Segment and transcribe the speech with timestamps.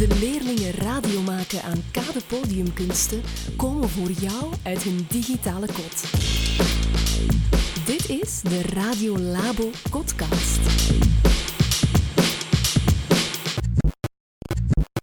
[0.00, 3.22] De leerlingen radio maken aan Kade Podiumkunsten
[3.56, 6.04] komen voor jou uit hun digitale kot.
[7.86, 10.60] Dit is de Radio Labo Podcast.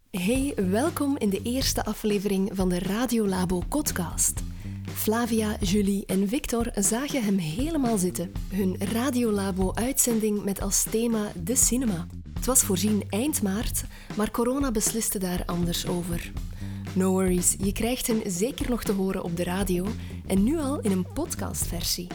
[0.10, 4.42] Hey, welkom in de eerste aflevering van de Radio Labo Podcast.
[4.94, 8.32] Flavia, Julie en Victor zagen hem helemaal zitten.
[8.50, 12.08] Hun Radiolabo-uitzending met als thema de cinema.
[12.38, 13.84] Het was voorzien eind maart,
[14.16, 16.32] maar corona besliste daar anders over.
[16.94, 19.86] No worries, je krijgt hen zeker nog te horen op de radio
[20.28, 22.08] en nu al in een podcastversie.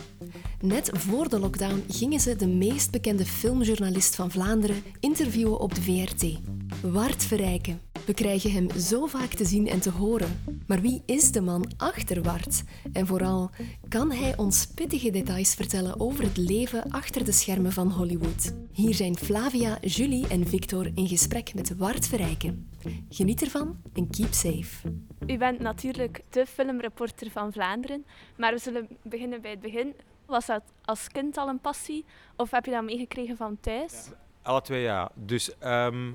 [0.60, 5.82] Net voor de lockdown gingen ze de meest bekende filmjournalist van Vlaanderen interviewen op de
[5.82, 6.38] VRT.
[6.82, 7.91] Wart Verrijken.
[8.06, 10.60] We krijgen hem zo vaak te zien en te horen.
[10.66, 12.62] Maar wie is de man achter Wart?
[12.92, 13.50] En vooral,
[13.88, 18.54] kan hij ons pittige details vertellen over het leven achter de schermen van Hollywood?
[18.72, 22.70] Hier zijn Flavia, Julie en Victor in gesprek met Wart Verrijken.
[23.08, 24.88] Geniet ervan en keep safe.
[25.26, 28.04] U bent natuurlijk de filmreporter van Vlaanderen,
[28.36, 29.94] maar we zullen beginnen bij het begin.
[30.26, 32.04] Was dat als kind al een passie
[32.36, 34.10] of heb je dat meegekregen van thuis?
[34.42, 35.10] Alle twee ja.
[35.14, 36.12] Dus ehm,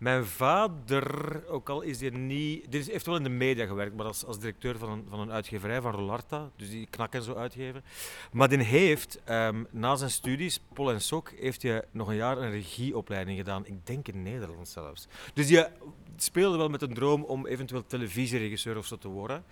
[0.00, 2.72] mijn vader, ook al is hij niet...
[2.72, 5.32] Dit heeft wel in de media gewerkt, maar als, als directeur van een, van een
[5.32, 6.50] uitgeverij, van Rolarta.
[6.56, 7.84] Dus die knak en zo uitgeven.
[8.32, 12.38] Maar die heeft, ehm, na zijn studies, Pol en Sok, heeft hij nog een jaar
[12.38, 13.66] een regieopleiding gedaan.
[13.66, 15.08] Ik denk in Nederland zelfs.
[15.34, 15.68] Dus je
[16.16, 19.44] speelde wel met een droom om eventueel televisieregisseur of zo te worden.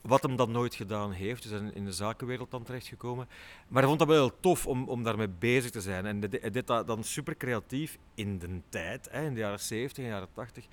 [0.00, 3.28] Wat hem dat nooit gedaan heeft, dus in de zakenwereld dan terechtgekomen.
[3.68, 6.06] Maar hij vond dat wel heel tof om, om daarmee bezig te zijn.
[6.06, 10.10] En deed dat dan super creatief in de tijd, hè, in de jaren 70 en
[10.10, 10.66] jaren 80,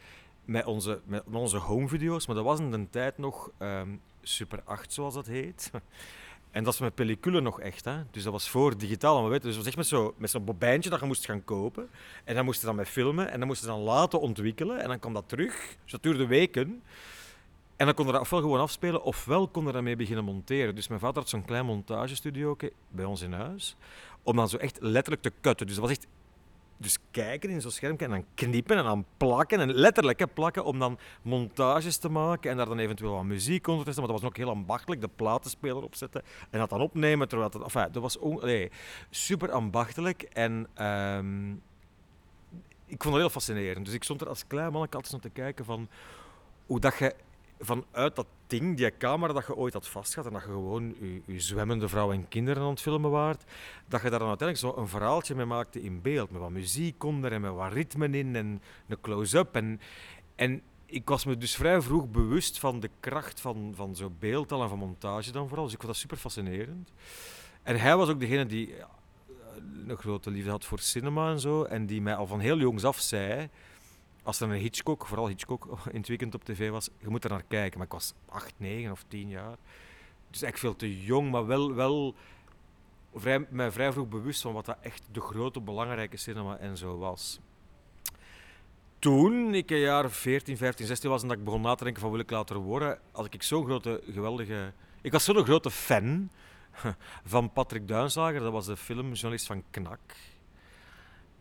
[0.46, 2.28] met onze, met onze home video's.
[2.28, 3.90] Maar dat was in de tijd nog ehm,
[4.22, 5.72] Super 8, zoals dat heet.
[6.52, 7.86] En dat is met pellicule nog echt.
[7.86, 7.98] Hè?
[8.12, 9.22] Dus dat was voor digitaal.
[9.22, 11.44] Maar weet, dus dat was echt met zo'n met zo'n bobijntje dat je moest gaan
[11.44, 11.90] kopen.
[12.24, 13.32] En dan moest je dan filmen.
[13.32, 14.82] En dan moest je dan laten ontwikkelen.
[14.82, 15.76] En dan kwam dat terug.
[15.84, 16.84] Dus dat duurde weken.
[17.78, 20.76] En dan kon er dat ofwel gewoon afspelen, ofwel kon er daarmee beginnen monteren.
[20.76, 22.56] Dus mijn vader had zo'n klein montagestudio
[22.90, 23.76] bij ons in huis.
[24.24, 25.66] Om dan zo echt letterlijk te cutten.
[25.66, 26.08] Dus dat was echt
[26.78, 29.60] dus kijken in zo'n schermpje en dan knippen en dan plakken.
[29.60, 33.68] En letterlijk hè, plakken om dan montages te maken en daar dan eventueel wat muziek
[33.68, 34.04] onder te zetten.
[34.04, 37.28] Maar dat was ook heel ambachtelijk, de platenspeler opzetten en dat dan opnemen.
[37.28, 38.72] Terwijl dat, enfin, dat was nee,
[39.10, 40.22] super ambachtelijk.
[40.22, 41.52] En ehm,
[42.86, 43.86] ik vond het heel fascinerend.
[43.86, 45.90] Dus ik stond er als klein mannetje altijd te kijken van
[46.66, 47.16] hoe dat je
[47.60, 50.96] vanuit dat ding, die camera dat je ooit had vastgehad en dat je gewoon
[51.26, 53.44] je, zwemmende vrouw en kinderen aan het filmen waard,
[53.88, 57.04] dat je daar dan uiteindelijk zo een verhaaltje mee maakte in beeld, met wat muziek
[57.04, 59.56] onder en met wat ritmen in en een close-up.
[59.56, 59.82] En,
[60.36, 64.62] en ik was me dus vrij vroeg bewust van de kracht van, van zo'n beeldtaal
[64.62, 66.92] en van montage dan vooral, dus ik vond dat super fascinerend.
[67.64, 68.74] En hij was ook degene die
[69.88, 72.84] een grote liefde had voor cinema en zo, en die mij al van heel jongs
[72.84, 73.50] af zei
[74.28, 77.44] als er een Hitchcock, vooral Hitchcock, in het op tv was, je moet er naar
[77.48, 77.78] kijken.
[77.78, 79.58] Maar ik was 8, 9 of 10 jaar.
[80.30, 82.16] Dus echt veel te jong, maar wel, wel
[83.16, 86.98] vrij, mij vrij vroeg bewust van wat dat echt de grote, belangrijke cinema en zo
[86.98, 87.40] was.
[89.00, 92.02] Toen ik een jaar 14, 15, 16 was en dat ik begon na te denken
[92.02, 94.74] van wil ik later worden, had ik zo'n grote, geweldige...
[95.02, 96.30] Ik was zo'n grote fan
[97.34, 100.00] van Patrick Duinslager, dat was de filmjournalist van Knak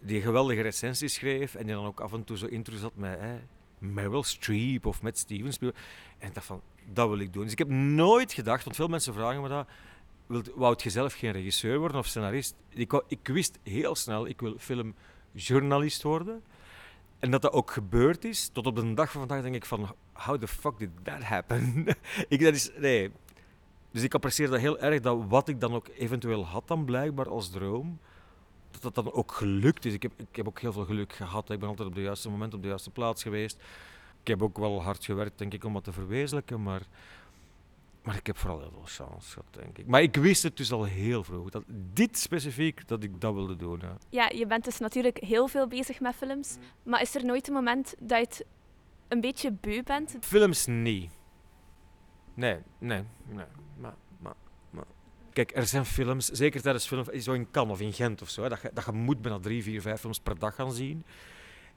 [0.01, 3.21] die geweldige recensies schreef en die dan ook af en toe zo intro zat met
[3.21, 3.39] hè,
[3.79, 5.83] Meryl Streep of met Steven Spielberg.
[6.19, 6.63] En ik dacht van,
[6.93, 7.43] dat wil ik doen.
[7.43, 9.67] Dus ik heb nooit gedacht, want veel mensen vragen me dat,
[10.55, 12.55] wou je zelf geen regisseur worden of scenarist?
[12.69, 16.43] Ik, ik wist heel snel, ik wil filmjournalist worden.
[17.19, 19.95] En dat dat ook gebeurd is, tot op de dag van vandaag denk ik van,
[20.13, 21.87] how the fuck did that happen?
[22.29, 23.11] ik, dat is, nee.
[23.91, 27.29] Dus ik apprecieer dat heel erg, dat wat ik dan ook eventueel had dan blijkbaar
[27.29, 27.99] als droom,
[28.81, 29.93] dat dat dan ook gelukt is.
[29.93, 31.51] Ik heb, ik heb ook heel veel geluk gehad.
[31.51, 33.63] Ik ben altijd op het juiste moment op de juiste plaats geweest.
[34.21, 36.63] Ik heb ook wel hard gewerkt, denk ik, om dat te verwezenlijken.
[36.63, 36.83] Maar,
[38.03, 39.87] maar ik heb vooral heel veel chance gehad, denk ik.
[39.87, 41.51] Maar ik wist het dus al heel vroeg.
[41.51, 43.81] Dat dit specifiek, dat ik dat wilde doen.
[43.81, 46.57] Ja, ja je bent dus natuurlijk heel veel bezig met films.
[46.83, 48.45] Maar is er nooit een moment dat je het
[49.09, 50.17] een beetje beu bent?
[50.21, 51.11] Films niet.
[52.35, 53.45] Nee, nee, nee.
[53.79, 53.95] Maar
[55.37, 58.49] Kijk, er zijn films, zeker tijdens film, zo in Cannes of in Gent of zo,
[58.49, 61.05] dat, je, dat je moet bijna drie, vier, vijf films per dag gaan zien.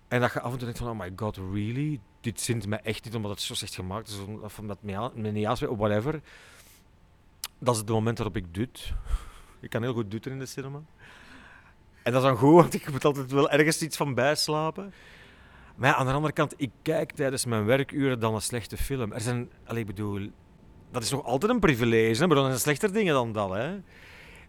[0.08, 2.00] En dat je af en toe denkt van, oh my god, really?
[2.22, 5.46] Dit zint mij echt niet omdat het zo slecht gemaakt is, of omdat me niet
[5.46, 6.22] aanspreekt, of whatever.
[7.58, 8.94] Dat is het moment waarop ik dut.
[9.60, 10.82] Ik kan heel goed dutten in de cinema.
[12.04, 14.94] En dat is dan goed, want ik moet altijd wel ergens iets van bijslapen.
[15.76, 19.12] Maar aan de andere kant, ik kijk tijdens mijn werkuren dan een slechte film.
[19.12, 20.32] Er zijn, allez, ik bedoel,
[20.92, 22.28] dat is nog altijd een privilege.
[22.28, 23.50] Maar er zijn slechter dingen dan dat.
[23.50, 23.78] Hè?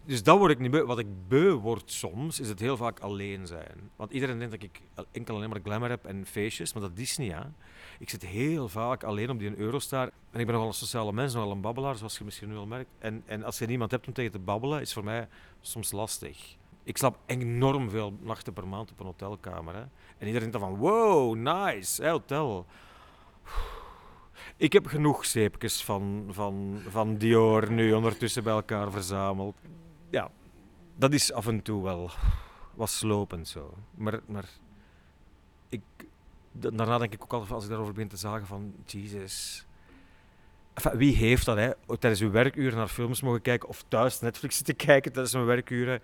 [0.05, 0.85] Dus dat word ik niet beu.
[0.85, 3.91] Wat ik beu word soms, is het heel vaak alleen zijn.
[3.97, 4.81] Want iedereen denkt dat ik
[5.13, 7.53] enkel alleen maar glamour heb en feestjes, maar dat is niet, ja.
[7.99, 10.11] Ik zit heel vaak alleen op die Eurostar.
[10.31, 12.67] En ik ben nogal een sociale mens, nogal een babbelaar, zoals je misschien nu al
[12.67, 12.91] merkt.
[12.99, 15.29] En, en als je niemand hebt om tegen te babbelen, is voor mij
[15.61, 16.57] soms lastig.
[16.83, 19.75] Ik slaap enorm veel nachten per maand op een hotelkamer.
[20.19, 22.67] En iedereen denkt dan van, wow, nice, hotel.
[24.57, 29.57] Ik heb genoeg zeepjes van, van, van Dior nu ondertussen bij elkaar verzameld.
[30.11, 30.31] Ja,
[30.97, 32.11] dat is af en toe wel
[32.75, 33.75] wat slopend zo.
[33.95, 34.49] Maar, maar
[35.69, 35.83] ik,
[36.53, 39.67] daarna denk ik ook altijd, als ik daarover begin te zagen van, Jesus.
[40.93, 41.71] Wie heeft dat, hè?
[41.99, 46.03] Tijdens uw werkuren naar films mogen kijken of thuis Netflix zitten kijken tijdens mijn werkuren.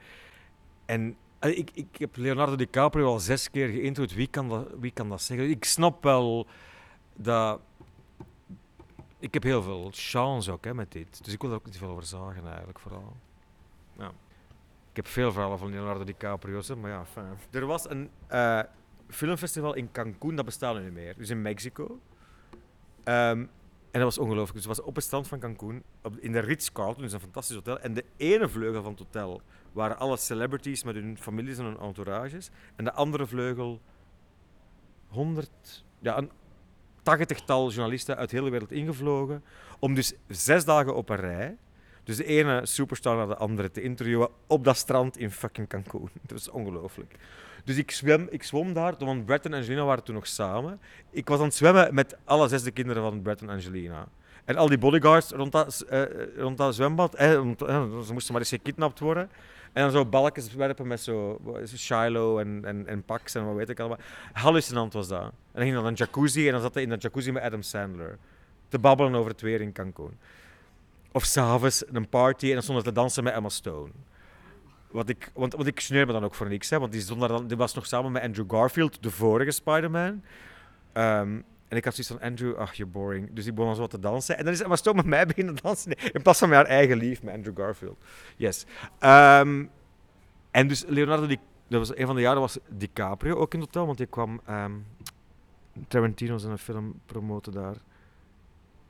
[0.85, 4.15] En ik, ik heb Leonardo DiCaprio al zes keer geïnterviewd.
[4.15, 5.51] Wie kan wie kan dat zeggen?
[5.51, 6.47] Ik snap wel
[7.17, 7.61] dat
[9.19, 11.25] ik heb heel veel chance ook hè, met dit.
[11.25, 13.17] Dus ik wil er ook niet veel over zagen eigenlijk, vooral.
[13.99, 14.13] Ja.
[14.91, 17.39] Ik heb veel verhalen van Leonardo DiCaprio's, maar ja, fijn.
[17.51, 18.61] Er was een uh,
[19.09, 21.17] filmfestival in Cancún, dat bestaat nu niet meer.
[21.17, 22.01] Dus in Mexico.
[23.05, 23.51] Um,
[23.97, 24.53] en dat was ongelooflijk.
[24.53, 25.83] Dus het was op het strand van Cancún,
[26.21, 27.79] in de Ritz-Carlton, dus een fantastisch hotel.
[27.79, 29.41] En de ene vleugel van het hotel
[29.73, 32.51] waren alle celebrities met hun families en hun entourages.
[32.77, 33.81] En de andere vleugel,
[35.09, 36.31] honderd, ja, een
[37.07, 39.45] tachtigtal journalisten uit de hele wereld ingevlogen.
[39.79, 41.57] Om dus zes dagen op een rij,
[42.05, 46.09] dus de ene superstar naar de andere te interviewen op dat strand in fucking Cancun.
[46.27, 47.15] Dat is ongelooflijk.
[47.65, 50.81] Dus ik, zwem, ik zwom daar, want Brett en Angelina waren toen nog samen.
[51.11, 54.09] Ik was aan het zwemmen met alle zes de kinderen van Brett en Angelina.
[54.45, 56.03] En al die bodyguards rond dat, uh,
[56.37, 57.31] rond dat zwembad, eh,
[58.05, 59.31] ze moesten maar eens gekidnapt worden.
[59.77, 63.69] En dan zo balkjes werpen met zo Shiloh en, en, en Pax en wat weet
[63.69, 63.99] ik allemaal.
[64.33, 65.23] Hallucinant was dat.
[65.23, 67.63] En dan ging dan een jacuzzi en dan zat hij in een jacuzzi met Adam
[67.63, 68.19] Sandler.
[68.69, 70.19] Te babbelen over het weer in Cancun.
[71.13, 73.91] Of s'avonds een party en dan stond te dansen met Emma Stone.
[74.91, 77.21] Wat ik, want, want ik sneer me dan ook voor niks, hè, want die, stond
[77.21, 80.23] dan, die was nog samen met Andrew Garfield, de vorige Spider-Man.
[80.95, 83.33] Um, en ik had zoiets van, Andrew, ach, je boring.
[83.33, 84.39] Dus ik begon zo te dansen.
[84.39, 85.93] En dan is Emma Stone met mij beginnen dansen.
[86.13, 88.05] in plaats van met haar eigen lief, met Andrew Garfield.
[88.37, 88.67] Yes.
[89.01, 89.71] Um,
[90.51, 93.69] en dus Leonardo, die, dat was een van de jaren was DiCaprio ook in het
[93.69, 94.87] hotel, want die kwam um,
[95.89, 97.77] Tarantino zijn film promoten daar.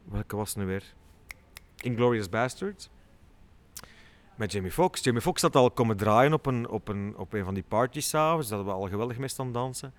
[0.05, 0.95] Welke was het nu weer?
[1.77, 2.91] Inglorious Bastards.
[4.35, 5.05] Met Jamie Foxx.
[5.05, 8.09] Jamie Foxx had al komen draaien op een, op een, op een van die parties
[8.09, 8.49] s'avonds.
[8.49, 9.93] Dat we al geweldig mee staan dansen.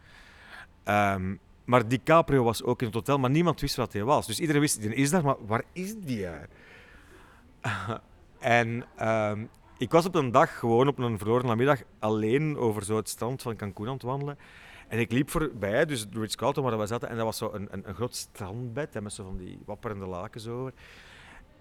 [0.86, 4.28] Um, maar DiCaprio was ook in het hotel, maar niemand wist wat hij was.
[4.28, 6.28] Dus iedereen wist, die is daar, maar waar is die?
[8.40, 9.46] en ehm,
[9.78, 13.42] ik was op een dag gewoon op een verloren namiddag alleen over zo het strand
[13.42, 14.38] van Cancun aan het wandelen.
[14.88, 17.52] En ik liep voorbij, dus de Ritz Carlton waar we zaten, en dat was zo
[17.54, 20.74] een, een, een groot strandbed met zo van die wapperende lakens over.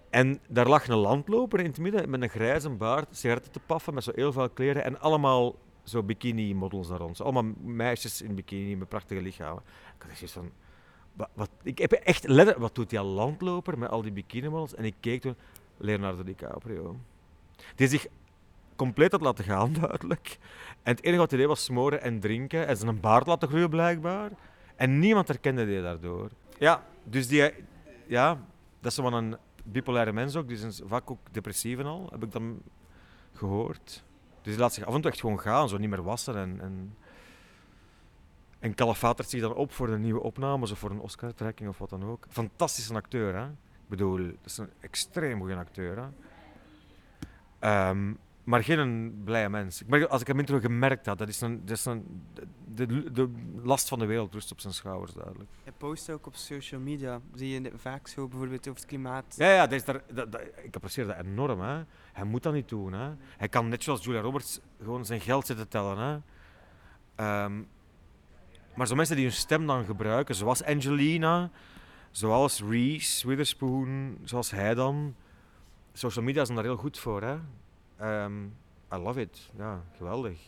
[0.09, 3.93] En daar lag een landloper in het midden met een grijze baard, sigaretten te paffen
[3.93, 5.55] met zo heel veel kleren en allemaal
[5.87, 7.21] zo bikini-models daar rond.
[7.21, 9.63] allemaal meisjes in bikini met prachtige lichamen.
[9.95, 10.51] Ik had zoiets van...
[11.33, 14.75] Wat, ik heb echt letten, wat doet die landloper met al die bikini-models?
[14.75, 15.35] En ik keek toen,
[15.77, 16.95] Leonardo DiCaprio.
[17.75, 18.07] Die zich
[18.75, 20.37] compleet had laten gaan, duidelijk.
[20.83, 23.69] En het enige wat hij deed was smoren en drinken en zijn baard laten groeien,
[23.69, 24.31] blijkbaar.
[24.75, 26.29] En niemand herkende die daardoor.
[26.59, 27.53] Ja, dus die...
[28.07, 28.45] Ja,
[28.79, 30.47] dat is wel een bipolaire mens ook.
[30.47, 32.61] Die is vaak ook depressief en al, heb ik dan
[33.33, 34.03] gehoord.
[34.47, 36.35] Dus die laat zich af en toe echt gewoon gaan, zo niet meer wassen.
[36.35, 36.97] En, en,
[38.59, 41.89] en kalafatert zich dan op voor een nieuwe opnames of voor een Oscar-trekking of wat
[41.89, 42.25] dan ook.
[42.29, 43.45] Fantastische acteur, hè?
[43.45, 47.89] Ik bedoel, dat is een extreem goede acteur, hè?
[47.89, 48.17] Um,
[48.47, 49.83] maar geen blije mens.
[49.87, 52.23] Maar als ik hem intro gemerkt had, dat is, een, dat is een,
[52.73, 53.31] de, de,
[53.63, 55.49] last van de wereld rust op zijn schouders, duidelijk.
[55.63, 57.19] Hij post ook op social media.
[57.33, 59.35] Zie je vaak zo bijvoorbeeld over het klimaat.
[59.37, 61.61] Ja, ja dat is daar, dat, dat, ik apprecieer dat enorm.
[61.61, 61.83] Hè.
[62.13, 62.93] Hij moet dat niet doen.
[62.93, 63.09] Hè.
[63.37, 65.97] Hij kan net zoals Julia Roberts gewoon zijn geld zitten tellen.
[67.17, 67.43] Hè.
[67.43, 67.67] Um,
[68.75, 71.51] maar zo mensen die hun stem dan gebruiken, zoals Angelina,
[72.11, 75.15] zoals Reese Witherspoon, zoals hij dan.
[75.93, 77.21] Social media zijn daar heel goed voor.
[77.21, 77.37] Hè.
[78.01, 78.57] Um,
[78.93, 79.49] I love it.
[79.57, 80.39] Ja, geweldig.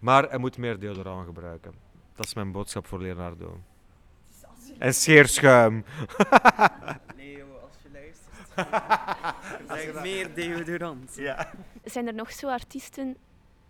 [0.00, 1.74] Maar hij moet meer deodorant gebruiken.
[2.14, 3.60] Dat is mijn boodschap voor Leonardo.
[4.78, 5.84] En scheerschuim.
[7.16, 9.68] Leo, als je luistert.
[9.94, 11.14] zeg meer deodorant.
[11.16, 11.50] Ja.
[11.84, 13.16] Zijn er nog zo artiesten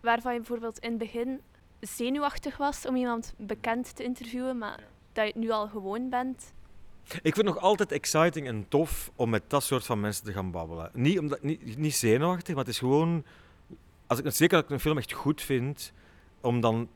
[0.01, 1.41] waarvan je bijvoorbeeld in het begin
[1.81, 4.81] zenuwachtig was om iemand bekend te interviewen, maar
[5.13, 6.53] dat je het nu al gewoon bent?
[7.09, 10.33] Ik vind het nog altijd exciting en tof om met dat soort van mensen te
[10.33, 10.91] gaan babbelen.
[10.93, 13.25] Niet, omdat, niet, niet zenuwachtig, maar het is gewoon...
[14.07, 15.93] Als ik, zeker dat ik een film echt goed vind,
[16.41, 16.89] om dan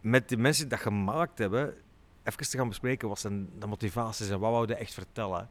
[0.00, 1.74] met de mensen die dat gemaakt hebben,
[2.22, 5.48] even te gaan bespreken wat zijn de motivaties en wat wouden echt vertellen.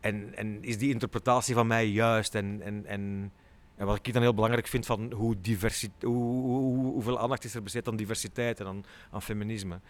[0.00, 2.34] en, en is die interpretatie van mij juist?
[2.34, 3.32] En, en, en,
[3.76, 7.54] en wat ik dan heel belangrijk vind van hoe diversi hoe, hoe, hoeveel aandacht is
[7.54, 9.80] er besteed aan diversiteit en aan, aan feminisme.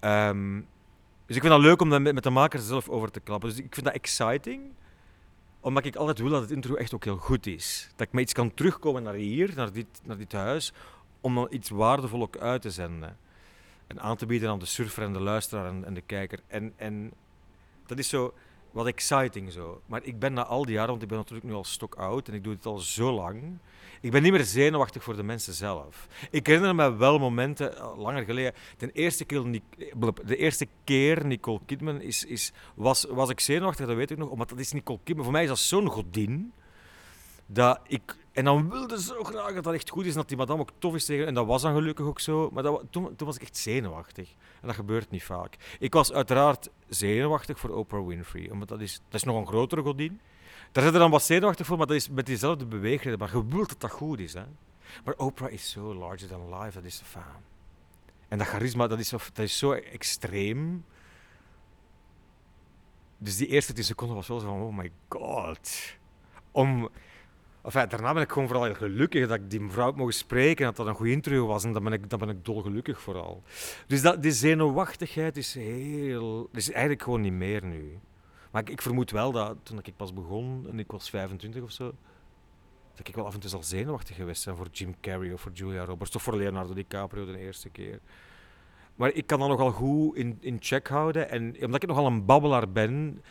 [0.00, 0.60] Ehm,
[1.32, 3.48] dus ik vind dat leuk om daar met, de makers zelf over te klappen.
[3.48, 4.62] Dus ik vind dat exciting
[5.60, 7.88] omdat ik altijd wil dat het intro echt ook heel goed is.
[7.96, 10.72] Dat ik met iets kan terugkomen naar hier, naar dit, naar dit huis,
[11.20, 13.16] om dan iets waardevol ook uit te zenden.
[13.86, 16.40] En aan te bieden aan de surfer en de luisteraar en, en de kijker.
[16.46, 17.12] En, en
[17.86, 18.34] dat is zo
[18.72, 19.82] wat exciting zo.
[19.86, 22.28] Maar ik ben na al die jaren, want ik ben natuurlijk nu al stok oud
[22.28, 23.58] en ik doe dit al zo lang.
[24.00, 26.08] Ik ben niet meer zenuwachtig voor de mensen zelf.
[26.30, 29.60] Ik herinner me wel momenten, eh, langer geleden, de eerste keer,
[30.24, 34.28] de eerste keer Nicole Kidman is, is, was, was ik zenuwachtig, dat weet ik nog,
[34.28, 35.24] omdat dat is Nicole Kidman.
[35.24, 36.52] Voor mij is dat zo'n godin,
[37.46, 38.16] dat ik...
[38.32, 40.60] En dan wilde ze zo graag dat dat echt goed is en dat die madame
[40.60, 43.26] ook tof is tegen En dat was dan gelukkig ook zo, maar dat, toen, toen
[43.26, 44.34] was ik echt zenuwachtig.
[44.60, 45.56] En dat gebeurt niet vaak.
[45.78, 49.82] Ik was uiteraard zenuwachtig voor Oprah Winfrey, omdat dat is, dat is nog een grotere
[49.82, 50.20] godin.
[50.72, 53.18] Daar zit er dan wat zenuwachtig voor, maar dat is met diezelfde beweegreden.
[53.18, 54.34] Maar je wilt dat dat goed is.
[54.34, 54.44] Hè?
[55.04, 57.22] Maar Oprah is zo larger than life, dat is de fan.
[58.28, 60.84] En dat charisma, dat is, zo, dat is zo extreem.
[63.18, 65.96] Dus die eerste 10 seconden was wel zo van, oh my god.
[66.50, 66.88] Om,
[67.62, 70.64] enfin, daarna ben ik gewoon vooral heel gelukkig dat ik die mevrouw mogen spreken en
[70.64, 71.64] dat dat een goed interview was.
[71.64, 73.42] En dan ben ik, dan ben ik dolgelukkig vooral.
[73.86, 76.48] Dus dat, die zenuwachtigheid is heel...
[76.52, 77.98] is eigenlijk gewoon niet meer nu.
[78.50, 81.94] Maar ik, vermoed wel dat toen ik pas begon en ik was 25 of zo,
[82.94, 85.52] dat ik wel af en toe zal zenuwachtig geweest zijn voor Jim Carrey of voor
[85.52, 88.00] Julia Roberts of voor Leonardo DiCaprio de eerste keer.
[88.94, 91.30] Maar ik kan dat nogal goed in, in check houden.
[91.30, 93.22] En omdat ik nogal een babbelaar ben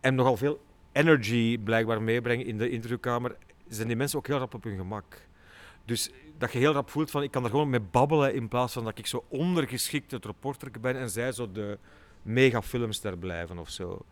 [0.00, 0.60] en nogal veel
[0.92, 3.36] energy blijkbaar meebreng in de interviewkamer,
[3.74, 5.26] zijn die mensen ook heel rap op hun gemak.
[5.84, 8.72] Dus dat je heel rap voelt van ik kan er gewoon mee babbelen in plaats
[8.72, 11.78] van dat ik zo ondergeschikt het reporter ben en zij zo de
[12.22, 14.04] mega filmster blijven of zo.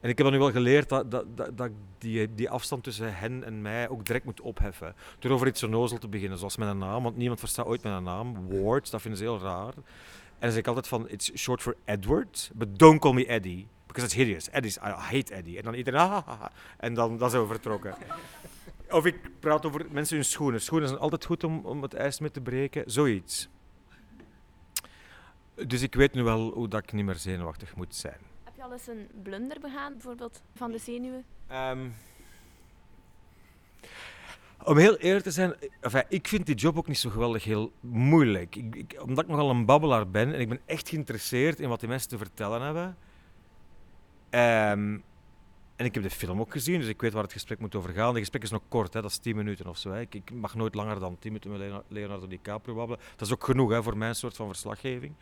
[0.00, 3.16] En ik heb dan nu wel geleerd dat, dat, dat, dat die, die afstand tussen
[3.16, 4.94] hen en mij ook direct moet opheffen.
[5.18, 7.82] Door over iets zo nozel te beginnen, zoals met een naam, want niemand verstaat ooit
[7.82, 8.48] mijn naam.
[8.62, 9.72] Ward, dat vinden ze heel raar.
[9.74, 13.66] En dan zeg ik altijd van, it's short for Edward, but don't call me Eddie.
[13.86, 14.50] Because it's hideous.
[14.50, 15.56] Eddie's, I hate Eddie.
[15.58, 16.44] En dan iedereen, ah,
[16.78, 17.94] En dan zijn we vertrokken.
[18.92, 20.60] Of ik praat over mensen hun schoenen.
[20.60, 22.90] Schoenen zijn altijd goed om, om het ijs mee te breken.
[22.90, 23.48] Zoiets.
[25.66, 28.30] Dus ik weet nu wel hoe dat ik niet meer zenuwachtig moet zijn
[28.62, 31.24] al eens een blunder begaan, bijvoorbeeld van de zenuwen?
[31.52, 31.94] Um,
[34.64, 37.72] om heel eerlijk te zijn, enfin, ik vind die job ook niet zo geweldig heel
[37.80, 38.56] moeilijk.
[38.56, 41.80] Ik, ik, omdat ik nogal een babbelaar ben en ik ben echt geïnteresseerd in wat
[41.80, 42.96] die mensen te vertellen hebben.
[44.78, 45.02] Um,
[45.76, 47.92] en ik heb de film ook gezien, dus ik weet waar het gesprek moet over
[47.92, 48.08] gaan.
[48.08, 49.90] Het gesprek is nog kort, hè, dat is 10 minuten of zo.
[49.90, 50.00] Hè.
[50.00, 53.00] Ik, ik, mag nooit langer dan 10 minuten met Leonardo DiCaprio babbelen.
[53.16, 55.14] Dat is ook genoeg hè, voor mijn soort van verslaggeving.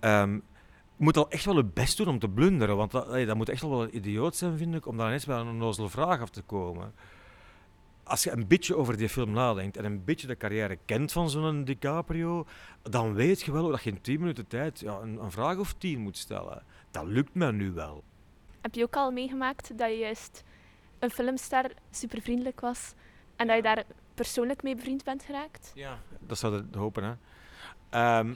[0.00, 0.42] Um,
[0.96, 2.76] moet al echt wel het best doen om te blunderen.
[2.76, 5.38] Want dat, dat moet echt wel een idioot zijn, vind ik, om dan eens bij
[5.38, 6.94] een onnozele vraag af te komen.
[8.02, 11.30] Als je een beetje over die film nadenkt en een beetje de carrière kent van
[11.30, 12.46] zo'n DiCaprio,
[12.82, 15.74] dan weet je wel dat je in 10 minuten tijd ja, een, een, vraag of
[15.74, 16.62] tien moet stellen.
[16.90, 18.04] Dat lukt me nu wel.
[18.66, 20.42] Heb je ook al meegemaakt dat je juist
[20.98, 22.92] een filmster super vriendelijk was
[23.36, 25.72] en dat je daar persoonlijk mee bevriend bent geraakt?
[25.74, 27.04] Ja, dat zou ik hopen.
[27.04, 27.14] Hè.
[27.88, 28.34] Ehm,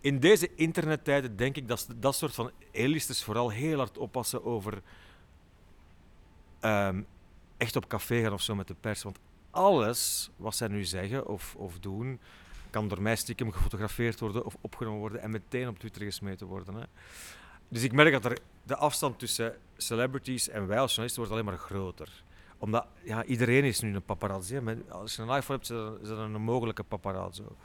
[0.00, 4.82] in deze internettijden denk ik dat dat soort van elistes vooral heel hard oppassen over
[6.60, 7.02] ehm,
[7.56, 9.02] echt op café gaan of zo met de pers.
[9.02, 9.18] Want
[9.50, 12.20] alles wat zij nu zeggen of, of doen,
[12.70, 16.74] kan door mij stiekem gefotografeerd worden of opgenomen worden en meteen op Twitter gesmeten worden.
[16.74, 16.84] Hè.
[17.68, 21.44] Dus ik merk dat er de afstand tussen celebrities en wij als journalisten wordt alleen
[21.44, 22.22] maar groter.
[22.58, 24.60] Omdat ja, iedereen is nu een paparazzi.
[24.88, 27.56] Als je een iPhone hebt, is dat een mogelijke paparazzo.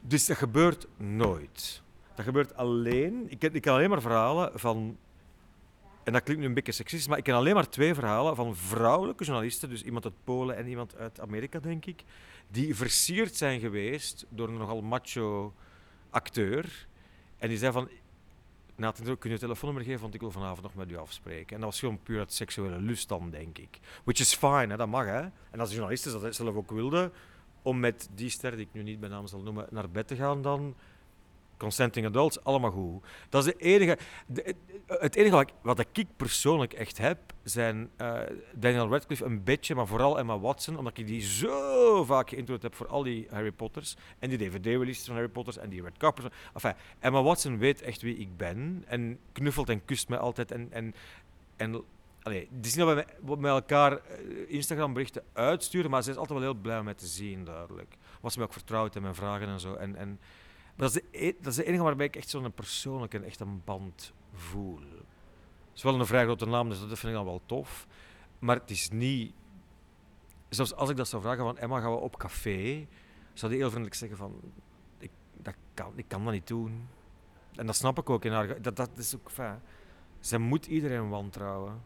[0.00, 1.82] Dus dat gebeurt nooit.
[2.14, 3.30] Dat gebeurt alleen.
[3.30, 4.96] Ik ken, ik alleen maar verhalen van.
[6.02, 8.56] En dat klinkt nu een beetje seksistisch, maar ik ken alleen maar twee verhalen van
[8.56, 12.04] vrouwelijke journalisten, dus iemand uit Polen en iemand uit Amerika, denk ik,
[12.48, 15.54] die versierd zijn geweest door een nogal macho
[16.10, 16.86] acteur.
[17.38, 17.88] En die zei van,
[18.76, 21.54] Nathan, kun je je telefoonnummer geven, want ik wil vanavond nog met u afspreken.
[21.54, 23.78] En dat was gewoon puur uit seksuele lust dan, denk ik.
[24.04, 25.04] Which is fine, hè, dat mag.
[25.04, 25.20] Hè.
[25.50, 27.12] En als de journalisten dat zelf ook wilden,
[27.62, 30.16] om met die ster, die ik nu niet bij naam zal noemen, naar bed te
[30.16, 30.74] gaan dan.
[31.62, 33.04] Consenting adults, allemaal goed.
[33.28, 33.98] Dat is de enige,
[34.86, 38.20] het enige wat ik, wat ik persoonlijk echt heb, zijn uh,
[38.54, 42.74] Daniel Radcliffe een beetje, maar vooral Emma Watson, omdat ik die zo vaak geïntroduceerd heb
[42.74, 46.32] voor al die Harry Potters en die DVD-releases van Harry Potters en die Red Carpet.
[46.54, 50.68] Enfin, Emma Watson weet echt wie ik ben en knuffelt en kust mij altijd en,
[50.70, 50.94] en,
[51.56, 51.84] en
[52.22, 53.98] Allee, die zien dat we met elkaar eh,
[54.48, 57.96] Instagram-berichten uitsturen, maar ze is altijd wel heel blij om mij te zien, duidelijk.
[58.20, 59.74] Was me ook vertrouwd in mijn vragen en zo.
[59.74, 60.20] En, en,
[60.76, 64.12] dat, is de, e-, dat is enige waarbij ik echt zo'n persoonlijke, echt een band
[64.32, 64.80] voel.
[65.74, 67.86] is wel een vrij grote naam, dus dat vind ik dan wel tof.
[68.38, 69.34] Maar het is niet...
[70.48, 72.86] Zelfs als ik dat zou vragen van Emma, gaan we op café?
[73.32, 74.40] Zou die heel vriendelijk zeggen van...
[74.98, 76.88] Ik, dat kan, ik kan dat niet doen.
[77.54, 78.62] En dat snap ik ook in haar...
[78.62, 79.62] Dat, dat is ook fijn.
[80.20, 81.82] Zij moet iedereen wantrouwen.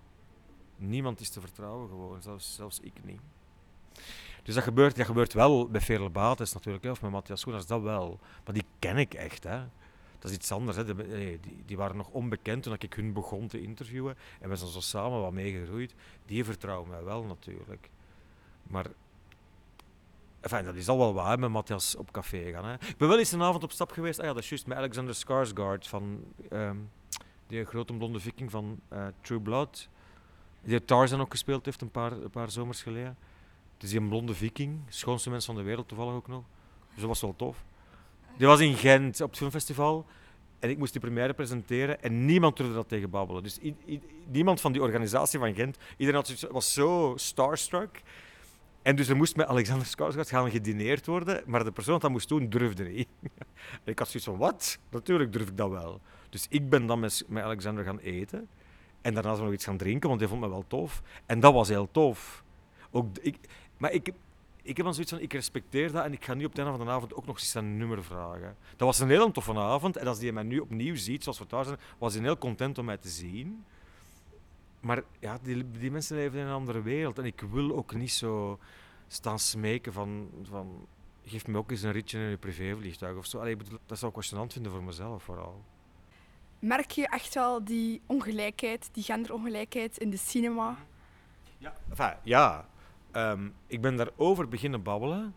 [0.77, 3.21] Niemand is te vertrouwen gewoon, zelfs, zelfs ik niet.
[4.47, 7.83] Dus dat gebeurt, dat gebeurt wel bij Veerle Bates natuurlijk, of met Matthias Schoeners, dat
[7.83, 8.19] wel.
[8.45, 9.59] Maar die ken ik echt, hè.
[10.19, 10.77] Dat is iets anders.
[10.77, 10.85] Hè.
[10.85, 14.17] Die, die, waren nog onbekend toen ik hun begon te interviewen.
[14.41, 15.95] En we zijn zo samen wat meegegroeid.
[16.27, 17.91] Die vertrouwen mij wel natuurlijk.
[18.63, 18.87] Maar
[20.41, 22.65] enfin, dat is al wel waar met Matthias op café gaan.
[22.65, 22.75] Hè.
[22.75, 24.19] Ik ben wel eens een avond op stap geweest.
[24.19, 26.91] Ah ja, dat is juist met Alexander Skarsgård van um,
[27.47, 29.89] die grote blonde viking van uh, True Blood.
[30.63, 33.17] Die Tarzan ook gespeeld heeft een paar, een paar zomers geleden.
[33.77, 36.45] Het is een blonde viking, schoonste mens van de wereld toevallig ook nog.
[36.89, 37.65] Dus dat was wel tof.
[38.37, 40.07] Die was in Gent op het filmfestival.
[40.59, 43.43] En ik moest die première presenteren en niemand durfde dat tegen babbelen.
[43.43, 43.59] Dus
[44.27, 48.03] niemand van die organisatie van Gent, iedereen was zo starstruck.
[48.83, 52.11] En dus er moest met Alexander Skarsgård gaan gedineerd worden, maar de persoon dat dat
[52.11, 53.09] moest doen, durfde niet.
[53.85, 54.79] ik had zoiets van, wat?
[54.91, 56.01] Natuurlijk durf ik dat wel.
[56.31, 58.49] Dus ik ben dan met, met Alexander gaan eten.
[59.01, 61.03] En daarna zijn we nog iets gaan drinken, want hij vond me wel tof.
[61.27, 62.45] En dat was heel tof.
[62.91, 63.37] Ook, ik,
[63.77, 64.13] maar ik,
[64.63, 66.77] ik heb dan zoiets van, ik respecteer dat en ik ga nu op het einde
[66.77, 68.57] van de avond ook nog eens een nummer vragen.
[68.71, 71.45] Dat was een heel toffe avond en als hij mij nu opnieuw ziet, zoals we
[71.49, 73.65] daar zijn, was hij heel content om mij te zien.
[74.81, 78.13] Maar ja, die, die mensen leven in een andere wereld en ik wil ook niet
[78.13, 78.59] zo
[79.09, 80.87] staan smeken van, van
[81.25, 83.39] geef me ook eens een ritje in je privévliegtuig of zo.
[83.39, 83.57] Allee,
[83.87, 85.65] dat zou ik wel vinden voor mezelf vooral.
[86.59, 90.77] Merk je echt wel die ongelijkheid, die genderongelijkheid in de cinema?
[91.59, 92.67] Ja, enfin, ja
[93.17, 95.35] Um, ik ben daarover beginnen babbelen.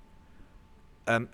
[1.05, 1.29] Um,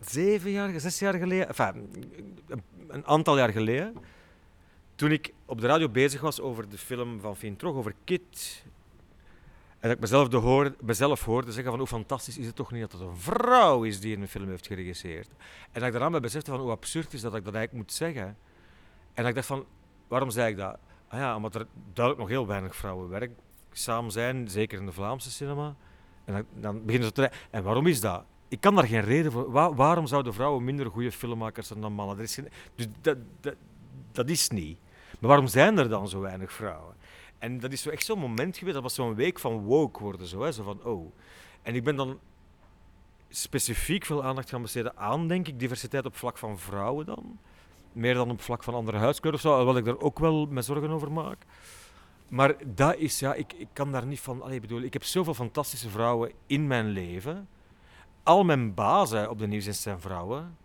[0.00, 2.04] zeven jaar, zes jaar geleden, enfin,
[2.88, 3.94] een aantal jaar geleden,
[4.94, 8.64] toen ik op de radio bezig was over de film van Fien Trog, over Kit.
[9.78, 12.72] En dat ik mezelf, de hoor, mezelf hoorde zeggen van hoe fantastisch is het toch
[12.72, 15.28] niet dat het een vrouw is die een film heeft geregisseerd.
[15.72, 17.96] En dat ik daaraan me besefte van hoe absurd is dat ik dat eigenlijk moet
[17.96, 18.26] zeggen.
[19.12, 19.66] En dat ik dacht van,
[20.08, 20.78] waarom zei ik dat?
[21.08, 23.43] Ah ja, omdat er duidelijk nog heel weinig vrouwen werken
[23.74, 25.74] samen zijn, zeker in de Vlaamse cinema.
[26.24, 28.24] En dan, dan beginnen ze te En waarom is dat?
[28.48, 29.50] Ik kan daar geen reden voor.
[29.74, 32.16] waarom zouden vrouwen minder goede filmmakers zijn dan mannen?
[32.16, 32.38] Er is
[32.74, 33.18] dus dat,
[34.12, 34.78] dat, is niet.
[35.20, 36.94] Maar waarom zijn er dan zo weinig vrouwen?
[37.38, 40.26] En dat is zo echt zo'n moment geweest, dat was zo'n week van woke worden.
[40.26, 40.52] Zo, hè?
[40.52, 41.12] zo van, oh.
[41.62, 42.18] En ik ben dan
[43.28, 47.38] specifiek veel aandacht gaan besteden aan, denk ik, diversiteit op vlak van vrouwen dan.
[47.92, 50.64] Meer dan op vlak van andere huiskleur of zo, wat ik daar ook wel met
[50.64, 51.44] zorgen over maak.
[52.28, 54.42] Maar dat is, ja, ik, ik kan daar niet van...
[54.42, 57.48] Allee, bedoel, ik heb zoveel fantastische vrouwen in mijn leven.
[58.22, 60.56] Al mijn bazen op de nieuwsdienst zijn vrouwen.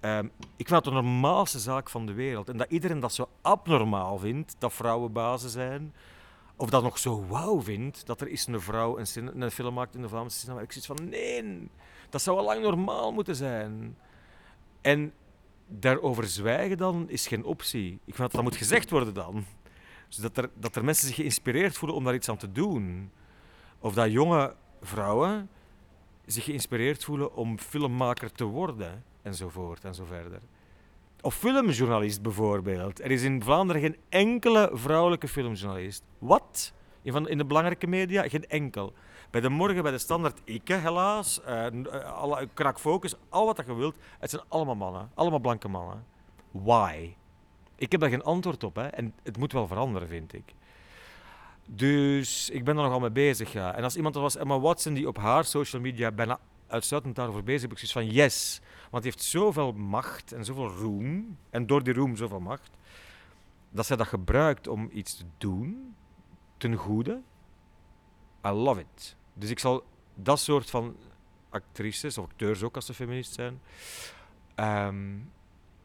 [0.00, 2.48] Um, ik vind het de normaalste zaak van de wereld.
[2.48, 5.94] En dat iedereen dat zo abnormaal vindt, dat vrouwen bazen zijn.
[6.56, 9.94] Of dat nog zo wauw vindt, dat er is een vrouw een, een film maakt
[9.94, 10.60] in de Vlaamse.
[10.60, 11.68] Ik zit van, nee,
[12.10, 13.96] dat zou al lang normaal moeten zijn.
[14.80, 15.12] En
[15.66, 17.92] daarover zwijgen dan is geen optie.
[17.92, 19.44] Ik vind dat dat moet gezegd worden dan.
[20.14, 23.10] Dus dat er, dat er mensen zich geïnspireerd voelen om daar iets aan te doen.
[23.78, 25.48] Of dat jonge vrouwen
[26.26, 30.40] zich geïnspireerd voelen om filmmaker te worden, enzovoort en.
[31.20, 33.00] Of filmjournalist bijvoorbeeld.
[33.00, 36.02] Er is in Vlaanderen geen enkele vrouwelijke filmjournalist.
[36.18, 36.72] Wat?
[37.02, 38.28] In, de belangrijke media?
[38.28, 38.92] Geen enkel.
[39.30, 41.40] Bij de morgen, bij de standaard, ik helaas.
[41.48, 43.96] Uh, krak focus, al wat je wilt.
[44.18, 45.10] Het zijn allemaal mannen.
[45.14, 46.04] Allemaal blanke mannen.
[46.50, 47.14] Why?
[47.76, 48.86] Ik heb daar geen antwoord op hè.
[48.86, 50.54] en het moet wel veranderen, vind ik.
[51.66, 53.52] Dus ik ben er nogal mee bezig.
[53.52, 53.74] Ja.
[53.74, 57.70] En als iemand was Emma Watson die op haar social media bijna uitsluitend daarover bezig
[57.70, 58.60] is, ik zoiets van yes.
[58.90, 61.38] Want die heeft zoveel macht en zoveel roem.
[61.50, 62.70] En door die roem zoveel macht.
[63.70, 65.94] Dat zij dat gebruikt om iets te doen
[66.56, 67.22] ten goede.
[68.46, 69.16] I love it.
[69.34, 69.84] Dus ik zal
[70.14, 70.96] dat soort van
[71.50, 73.60] actrices, of acteurs ook als ze feminist zijn,
[74.56, 75.32] um,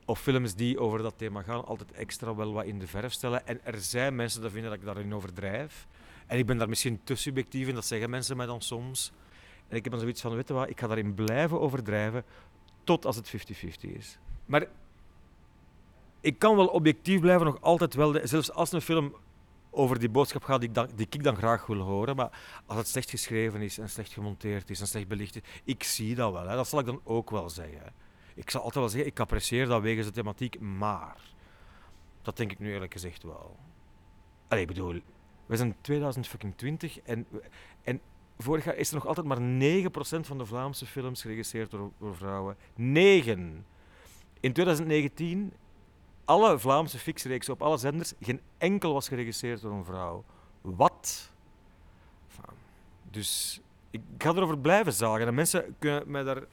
[0.10, 3.48] of films die over dat thema gaan, altijd extra wel wat in de verf stellen.
[3.48, 5.88] En er zijn mensen die vinden dat ik daarin overdrijf.
[6.28, 9.12] En ik ben daar misschien te subjectief in, dat zeggen mensen mij dan soms.
[9.68, 12.24] En ik heb dan zoiets van, weet wat, ik ga daarin blijven overdrijven
[12.84, 14.18] tot als het 50-50 is.
[14.46, 14.68] Maar
[16.22, 19.16] ik kan wel objectief blijven, nog altijd wel, zelfs als een film
[19.70, 22.16] over die boodschap gaat die ik, dan, die dan graag wil horen.
[22.16, 25.84] Maar als het slecht geschreven is en slecht gemonteerd is en slecht belicht is, ik
[25.84, 26.48] zie dat wel.
[26.48, 26.56] Hè.
[26.56, 28.08] Dat zal ik dan ook wel zeggen
[28.40, 31.18] ik zal altijd wel zeggen, ik apprecieer dat wegens de thematiek, maar
[32.22, 33.56] dat denk ik nu eerlijk gezegd wel.
[34.48, 35.02] Allee, ik bedoel,
[35.46, 37.28] we zijn 2020 en,
[37.84, 38.02] en
[38.38, 42.16] vorig jaar is er nog altijd maar 9% van de Vlaamse films geregisseerd door, door
[42.16, 42.56] vrouwen.
[42.76, 43.66] 9!
[44.40, 45.54] In 2019,
[46.26, 50.24] alle Vlaamse fictiereeksen op alle zenders, geen enkel was geregisseerd door een vrouw.
[50.62, 51.32] Wat?
[53.12, 55.28] Dus ik ga erover blijven zagen.
[55.28, 56.44] En mensen kunnen mij daar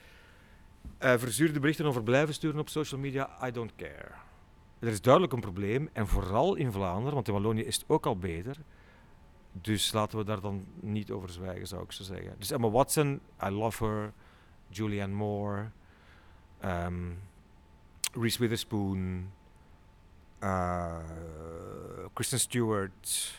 [1.14, 3.46] verzuurde berichten over blijven sturen op social media.
[3.46, 4.10] I don't care.
[4.78, 8.06] Er is duidelijk een probleem, en vooral in Vlaanderen, want in Wallonië is het ook
[8.06, 8.56] al beter.
[9.52, 12.34] Dus laten we daar dan niet over zwijgen, zou ik zo zeggen.
[12.38, 14.12] Dus Emma Watson, I love her.
[14.68, 15.70] Julianne Moore.
[16.64, 17.18] Um,
[18.12, 19.30] Reese Witherspoon.
[20.40, 20.98] Uh,
[22.12, 23.34] Kristen Stewart.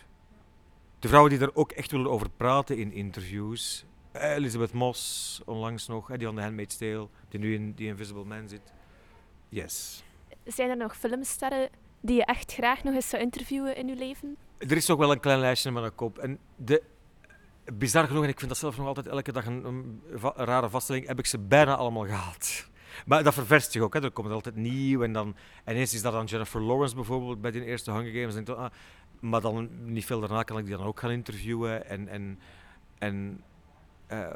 [0.99, 3.85] De vrouwen die daar ook echt willen over praten in interviews.
[4.19, 8.49] Elizabeth Moss, onlangs nog, die aan The Handmaid's Tale, die nu in The Invisible Man
[8.49, 8.73] zit.
[9.49, 10.03] Yes.
[10.45, 11.69] Zijn er nog filmsterren
[12.01, 14.37] die je echt graag nog eens zou interviewen in je leven?
[14.57, 16.17] Er is ook wel een klein lijstje met een kop.
[16.17, 16.83] En de,
[17.73, 20.01] bizar genoeg, en ik vind dat zelf nog altijd elke dag een, een,
[20.35, 22.47] rare vaststelling, heb ik ze bijna allemaal gehad.
[23.05, 23.93] Maar dat ververst zich ook.
[23.93, 24.03] Hè.
[24.03, 25.03] Er komt altijd nieuw.
[25.03, 28.35] En, dan, en ineens is dat dan Jennifer Lawrence bijvoorbeeld bij die eerste Hunger Games.
[28.35, 28.71] En denk, ah,
[29.19, 31.85] maar dan niet veel daarna kan ik die dan ook gaan interviewen.
[31.85, 32.39] En, en,
[32.97, 33.43] en
[34.11, 34.27] uh,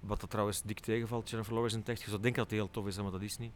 [0.00, 2.02] wat dat trouwens dik tegenvalt, Jennifer Lawrence in tekst.
[2.02, 3.52] Je zou denken dat het heel tof is, maar dat is niet.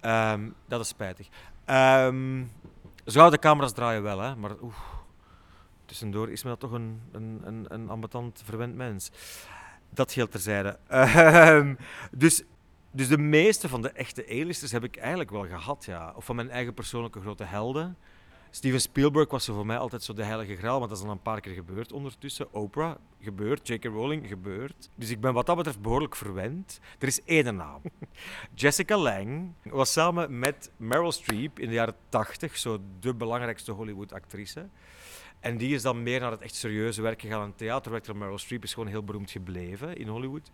[0.00, 1.28] Um, dat is spijtig.
[1.66, 2.50] Um,
[3.04, 4.74] de camera's draaien wel, hè, maar oeh,
[5.84, 9.10] tussendoor is me dat toch een, een, een, een verwend mens.
[9.90, 10.78] Dat geldt terzijde.
[10.90, 11.78] Um,
[12.10, 12.42] dus,
[12.90, 16.12] dus de meeste van de echte A-listers heb ik eigenlijk wel gehad, ja.
[16.16, 17.96] Of van mijn eigen persoonlijke grote helden.
[18.54, 21.22] Steven Spielberg was voor mij altijd zo de heilige graal, maar dat is al een
[21.22, 22.52] paar keer gebeurd ondertussen.
[22.54, 23.68] Oprah, gebeurd.
[23.68, 23.84] J.K.
[23.84, 24.90] Rowling, gebeurd.
[24.94, 26.80] Dus ik ben wat dat betreft behoorlijk verwend.
[26.98, 27.80] Er is één naam.
[28.54, 34.68] Jessica Lange was samen met Meryl Streep in de jaren 80 zo de belangrijkste Hollywood-actrice.
[35.40, 37.42] En die is dan meer naar het echt serieuze werk gegaan.
[37.42, 40.50] Een theaterwerk Meryl Streep is gewoon heel beroemd gebleven in Hollywood.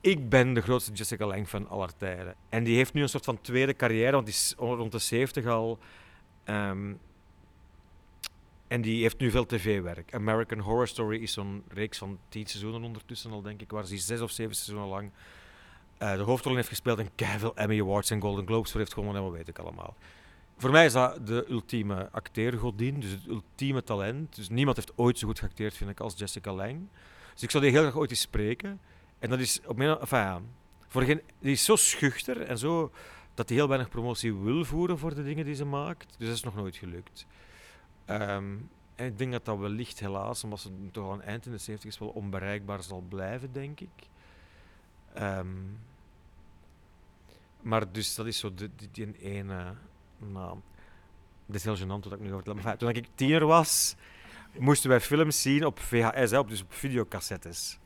[0.00, 2.34] Ik ben de grootste Jessica Lange van aller tijden.
[2.48, 5.46] En die heeft nu een soort van tweede carrière, want die is rond de 70
[5.46, 5.78] al
[6.48, 6.98] Um,
[8.68, 10.14] en die heeft nu veel tv-werk.
[10.14, 13.98] American Horror Story is zo'n reeks van tien seizoenen ondertussen al, denk ik, waar ze
[13.98, 15.10] zes of zeven seizoenen lang
[15.98, 19.22] uh, de hoofdrol heeft gespeeld en keihard Emmy Awards en Golden Globes voor heeft gewonnen,
[19.22, 19.96] en wat weet ik allemaal.
[20.56, 24.36] Voor mij is dat de ultieme acteergodin, dus het ultieme talent.
[24.36, 26.80] Dus niemand heeft ooit zo goed geacteerd, vind ik, als Jessica Lange.
[27.32, 28.80] Dus ik zou die heel graag ooit eens spreken.
[29.18, 29.98] En dat is op mijn...
[29.98, 30.42] Enfin, ja,
[30.88, 32.92] voor geen, die is zo schuchter en zo
[33.36, 36.14] dat hij heel weinig promotie wil voeren voor de dingen die ze maakt.
[36.18, 37.26] Dus dat is nog nooit gelukt.
[38.06, 41.52] Um, en ik denk dat dat wellicht helaas, omdat ze toch al een eind in
[41.52, 44.08] de 70 is, wel onbereikbaar zal blijven, denk ik.
[45.18, 45.78] Um,
[47.60, 49.74] maar dus dat is zo die, die, die ene
[50.18, 50.62] naam.
[51.50, 52.62] Is heel gênant wat ik nu vertellen.
[52.62, 53.96] Maar toen ik tiener was,
[54.58, 57.78] moesten wij films zien op VHS, op, dus op videocassettes.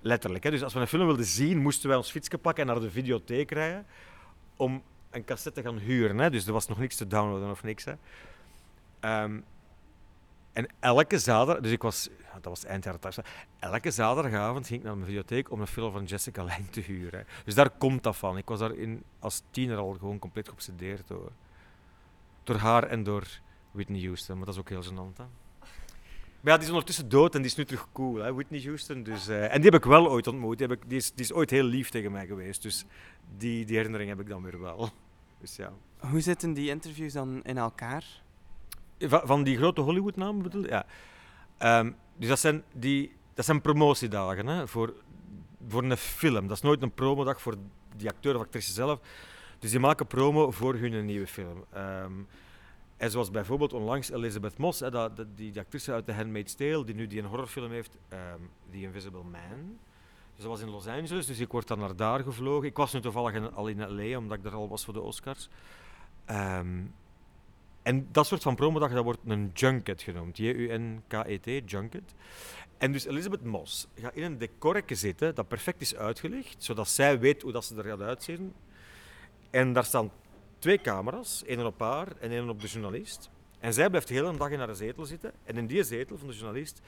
[0.00, 0.44] Letterlijk.
[0.44, 0.50] Hè.
[0.50, 2.90] Dus als we een film wilden zien, moesten wij ons fietsje pakken en naar de
[2.90, 3.86] videotheek rijden
[4.58, 6.18] om een cassette te gaan huren.
[6.18, 6.30] Hè?
[6.30, 7.84] Dus er was nog niks te downloaden of niks.
[7.84, 7.94] Hè?
[9.22, 9.44] Um,
[10.52, 13.26] en elke zaterdag, dus ik was, dat was eind jaren 80,
[13.58, 17.26] elke zaterdagavond ging ik naar mijn videotheek om een film van Jessica Lange te huren.
[17.44, 18.36] Dus daar komt dat van.
[18.36, 21.32] Ik was daar in, als tiener al gewoon compleet geobsedeerd door.
[22.42, 23.26] Door haar en door
[23.70, 25.16] Whitney Houston, maar dat is ook heel gênant.
[25.16, 25.24] Hè?
[26.48, 28.34] Maar ja, die is ondertussen dood en die is nu terug cool, hè?
[28.34, 29.02] Whitney Houston.
[29.02, 30.58] Dus, uh, en die heb ik wel ooit ontmoet.
[30.58, 32.62] Die, heb ik, die, is, die is ooit heel lief tegen mij geweest.
[32.62, 32.84] Dus
[33.36, 34.88] die, die herinnering heb ik dan weer wel.
[35.40, 35.72] Dus ja.
[35.98, 38.04] Hoe zitten die interviews dan in elkaar?
[38.98, 40.86] Van, van die grote Hollywood-namen bedoel Ja.
[41.80, 44.94] Um, dus dat zijn, die, dat zijn promotiedagen hè, voor,
[45.68, 46.46] voor een film.
[46.46, 47.54] Dat is nooit een promodag voor
[47.96, 49.00] die acteur of actrice zelf.
[49.58, 51.64] Dus die maken promo voor hun nieuwe film.
[51.76, 52.26] Um,
[52.98, 57.06] en zoals bijvoorbeeld onlangs Elizabeth Moss, hè, die, actrice uit The Handmaid's Tale, die nu
[57.06, 59.78] die een horrorfilm heeft, um, The Invisible Man.
[60.34, 62.68] Dus dat was in Los Angeles, dus ik word dan naar daar gevlogen.
[62.68, 65.48] Ik was nu toevallig al in L.A., omdat ik daar al was voor de Oscars.
[66.30, 66.94] Um,
[67.82, 70.36] en dat soort van promodag, dat wordt een junket genoemd.
[70.36, 72.14] J-U-N-K-E-T, junket.
[72.78, 77.18] En dus Elizabeth Moss gaat in een decorje zitten dat perfect is uitgelicht, zodat zij
[77.18, 78.54] weet hoe dat ze er gaat uitzien.
[79.50, 80.10] En daar staan
[80.58, 83.30] twee camera's, één op haar en één op de journalist.
[83.58, 85.32] En zij blijft de hele dag in haar zetel zitten.
[85.44, 86.80] En in die zetel van de journalist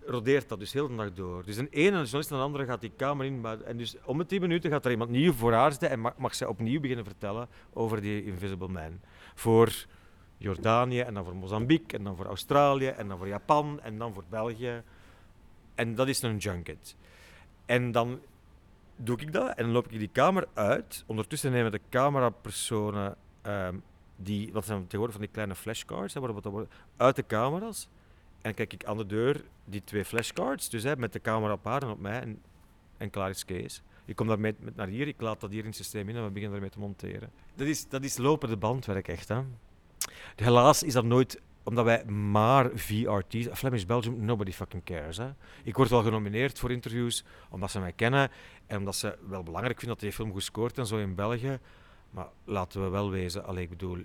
[0.00, 1.44] rodeert dat dus heel de dag door.
[1.44, 3.44] Dus een ene journalist en de andere gaat die kamer in.
[3.44, 6.16] En dus om de tien minuten gaat er iemand nieuw voor haar zitten en mag,
[6.16, 9.00] mag zij opnieuw beginnen vertellen over die Invisible Man.
[9.34, 9.86] Voor
[10.36, 14.14] Jordanië en dan voor Mozambique en dan voor Australië en dan voor Japan en dan
[14.14, 14.82] voor België.
[15.74, 16.96] En dat is een junket.
[17.66, 18.20] En dan
[18.98, 21.04] doe ik dat en dan loop ik die kamer uit.
[21.06, 23.82] Ondertussen nemen de camerapersonen, um,
[24.16, 27.88] die, wat zijn tegenwoordig van die kleine flashcards, worden, uit de camera's.
[28.42, 31.64] En kijk ik aan de deur die twee flashcards, dus hè, met de camera op
[31.64, 32.42] haar en op mij, en,
[32.96, 33.82] en klaar is Kees.
[34.04, 36.16] Ik kom daar met, met naar hier, ik laat dat hier in het systeem in
[36.16, 37.30] en we beginnen ermee te monteren.
[37.54, 39.28] Dat is, dat is lopende bandwerk, echt.
[39.28, 39.40] Hè.
[40.36, 45.16] Helaas is dat nooit omdat wij maar VRT, Flemish Belgium, nobody fucking cares.
[45.16, 45.30] Hè.
[45.64, 48.30] Ik word wel genomineerd voor interviews omdat ze mij kennen
[48.66, 51.58] en omdat ze wel belangrijk vinden dat die film goed scoort en zo in België.
[52.10, 53.98] Maar laten we wel wezen, allee, ik bedoel,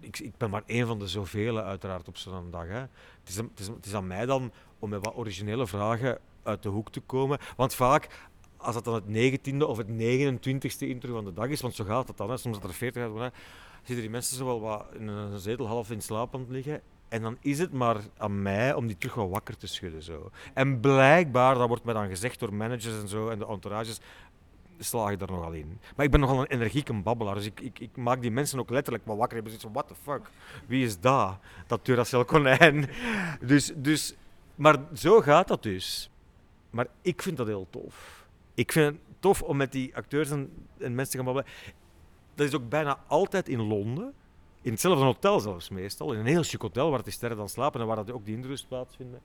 [0.00, 2.66] ik, ik ben maar één van de zoveel uiteraard op zo'n dag.
[2.66, 2.78] Hè.
[2.78, 6.62] Het, is, het, is, het is aan mij dan om met wat originele vragen uit
[6.62, 7.38] de hoek te komen.
[7.56, 11.60] Want vaak, als dat dan het 19e of het 29e interview van de dag is,
[11.60, 13.32] want zo gaat het dan, hè, soms dat er 40 uit
[13.86, 16.80] zitten die mensen zo wel wat in een zetel half in slaap aan liggen.
[17.08, 20.02] En dan is het maar aan mij om die terug wat wakker te schudden.
[20.02, 20.30] Zo.
[20.54, 24.00] En blijkbaar, dat wordt mij dan gezegd door managers en zo en de entourages,
[24.78, 25.80] slaag ik daar nogal in.
[25.96, 28.70] Maar ik ben nogal een energieke babbelaar, dus ik, ik, ik maak die mensen ook
[28.70, 29.34] letterlijk wat wakker.
[29.34, 30.30] Hebben zoiets van, what the fuck,
[30.66, 31.38] wie is dat?
[31.66, 32.88] Dat Duracell konijn.
[33.40, 34.14] Dus, dus,
[34.54, 36.10] maar zo gaat dat dus.
[36.70, 38.26] Maar ik vind dat heel tof.
[38.54, 41.50] Ik vind het tof om met die acteurs en mensen te gaan babbelen.
[42.36, 44.12] Dat is ook bijna altijd in Londen.
[44.62, 46.12] In hetzelfde hotel zelfs meestal.
[46.12, 48.34] In een heel chic hotel waar de sterren dan slapen en waar dat ook die
[48.34, 49.20] interviews plaatsvinden.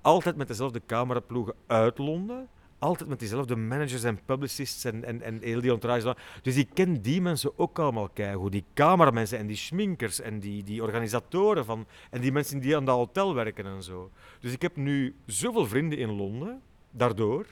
[0.00, 2.48] Altijd met dezelfde cameraploegen uit Londen
[2.84, 6.16] altijd met diezelfde managers en publicists en, en, en heel die entourage.
[6.42, 8.52] Dus ik ken die mensen ook allemaal keigoed.
[8.52, 12.84] Die cameramensen en die schminkers en die, die organisatoren van, en die mensen die aan
[12.84, 14.10] dat hotel werken en zo.
[14.40, 17.46] Dus ik heb nu zoveel vrienden in Londen, daardoor,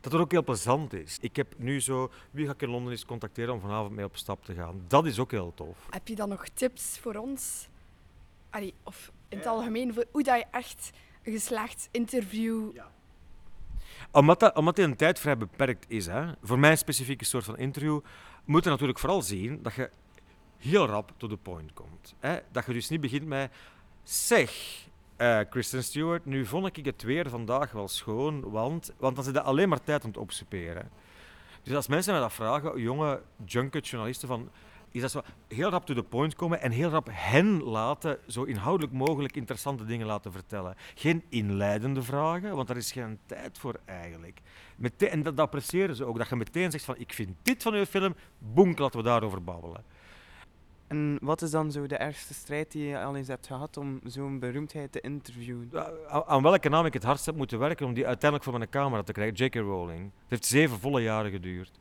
[0.00, 1.18] dat het ook heel plezant is.
[1.20, 4.16] Ik heb nu zo, wie ga ik in Londen eens contacteren om vanavond mee op
[4.16, 4.84] stap te gaan?
[4.86, 5.86] Dat is ook heel tof.
[5.90, 7.68] Heb je dan nog tips voor ons?
[8.50, 10.90] Allee, of in het algemeen, voor hoe dat je echt
[11.22, 12.90] een geslaagd interview ja
[14.10, 17.58] omdat, dat, omdat die een tijd vrij beperkt is, hè, voor mijn specifieke soort van
[17.58, 18.00] interview,
[18.44, 19.90] moet je natuurlijk vooral zien dat je
[20.56, 22.14] heel rap to the point komt.
[22.20, 22.38] Hè.
[22.52, 23.52] Dat je dus niet begint met,
[24.02, 24.52] zeg,
[25.20, 29.34] uh, Kristen Stewart, nu vond ik het weer vandaag wel schoon, want, want dan zit
[29.34, 30.90] je alleen maar tijd om te opsuperen.
[31.62, 34.50] Dus als mensen mij dat vragen, jonge junket journalisten van
[34.90, 38.42] is dat zo heel rap to the point komen en heel rap hen laten, zo
[38.42, 40.74] inhoudelijk mogelijk interessante dingen laten vertellen.
[40.94, 44.40] Geen inleidende vragen, want daar is geen tijd voor eigenlijk.
[44.76, 47.62] Meteen, en dat, dat appreciëren ze ook, dat je meteen zegt van ik vind dit
[47.62, 49.84] van uw film, boem, laten we daarover babbelen.
[50.90, 54.00] En wat is dan zo de ergste strijd die je al eens hebt gehad om
[54.04, 55.70] zo'n beroemdheid te interviewen?
[56.26, 59.02] Aan welke naam ik het hardst heb moeten werken om die uiteindelijk voor mijn camera
[59.02, 59.44] te krijgen?
[59.44, 59.54] J.K.
[59.54, 60.02] Rowling.
[60.02, 61.80] Het heeft zeven volle jaren geduurd.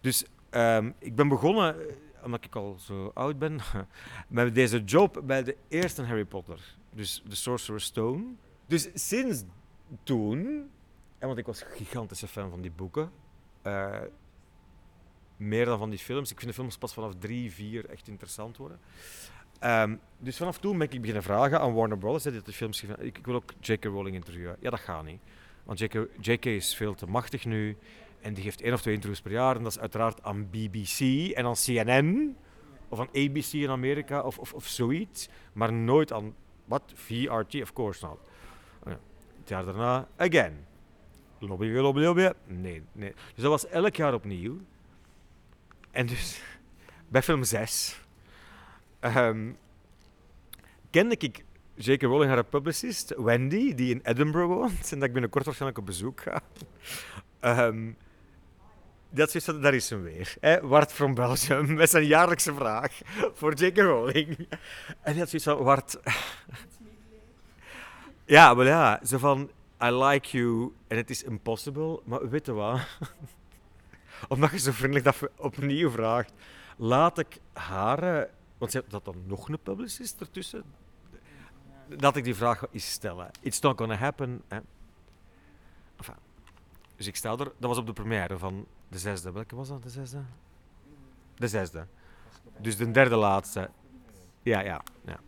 [0.00, 1.76] Dus um, ik ben begonnen
[2.24, 3.60] omdat ik al zo oud ben,
[4.28, 6.76] met deze job bij de eerste Harry Potter.
[6.90, 8.24] Dus The Sorcerer's Stone.
[8.66, 9.44] Dus sinds
[10.02, 10.70] toen,
[11.18, 13.10] en want ik was een gigantische fan van die boeken,
[13.66, 13.96] uh,
[15.36, 16.30] meer dan van die films.
[16.30, 18.78] Ik vind de films pas vanaf drie, vier echt interessant worden.
[19.64, 22.22] Um, dus vanaf toen ben ik beginnen vragen aan Warner Bros.
[22.22, 23.84] dat de films ik, ik wil ook J.K.
[23.84, 24.56] Rowling interviewen.
[24.60, 25.20] Ja, dat gaat niet.
[25.64, 25.78] Want
[26.20, 26.44] J.K.
[26.44, 27.76] is veel te machtig nu.
[28.20, 29.56] En die geeft één of twee interviews per jaar.
[29.56, 32.36] En dat is uiteraard aan BBC en aan CNN.
[32.88, 35.28] Of aan ABC in Amerika of, of, of zoiets.
[35.52, 36.82] Maar nooit aan, wat?
[36.94, 37.62] VRT?
[37.62, 38.18] Of course not.
[38.84, 38.98] Oh ja.
[39.38, 40.66] Het jaar daarna, again.
[41.38, 42.30] Lobby, lobby, lobby.
[42.46, 43.12] Nee, nee.
[43.34, 44.58] Dus dat was elk jaar opnieuw.
[45.96, 46.40] En dus,
[47.08, 48.00] bij film 6
[49.00, 49.52] um, ehm,
[50.90, 52.02] kende ik J.K.
[52.02, 54.92] Rowling haar publicist, Wendy, die in Edinburgh woont.
[54.92, 56.40] En dat ik binnenkort waarschijnlijk op bezoek ga.
[57.68, 57.96] Um,
[59.10, 60.34] dat is, daar is hem weer.
[60.40, 60.60] Hè?
[60.60, 63.00] Wart from Belgium, met zijn jaarlijkse vraag
[63.34, 63.78] voor J.K.
[63.78, 64.36] Rowling.
[65.00, 65.98] En hij had zoiets van, Wart...
[68.24, 69.50] ja, maar ja, zo van,
[69.82, 72.80] I like you en het is impossible, maar weet je wat?
[74.28, 76.32] Omdat je zo vriendelijk dat opnieuw vraagt,
[76.76, 78.28] laat ik haar...
[78.58, 80.64] Want ze dat dan nog een publicist ertussen?
[81.88, 83.30] Dat ik die vraag eens stellen.
[83.40, 84.42] It's not gonna happen.
[85.96, 86.14] Enfin,
[86.96, 89.32] dus ik sta er, dat was op de première van de zesde.
[89.32, 90.18] Welke was dat, de zesde?
[91.34, 91.86] De zesde.
[92.60, 93.70] Dus de derde laatste.
[94.42, 95.20] Ja, ja, ja.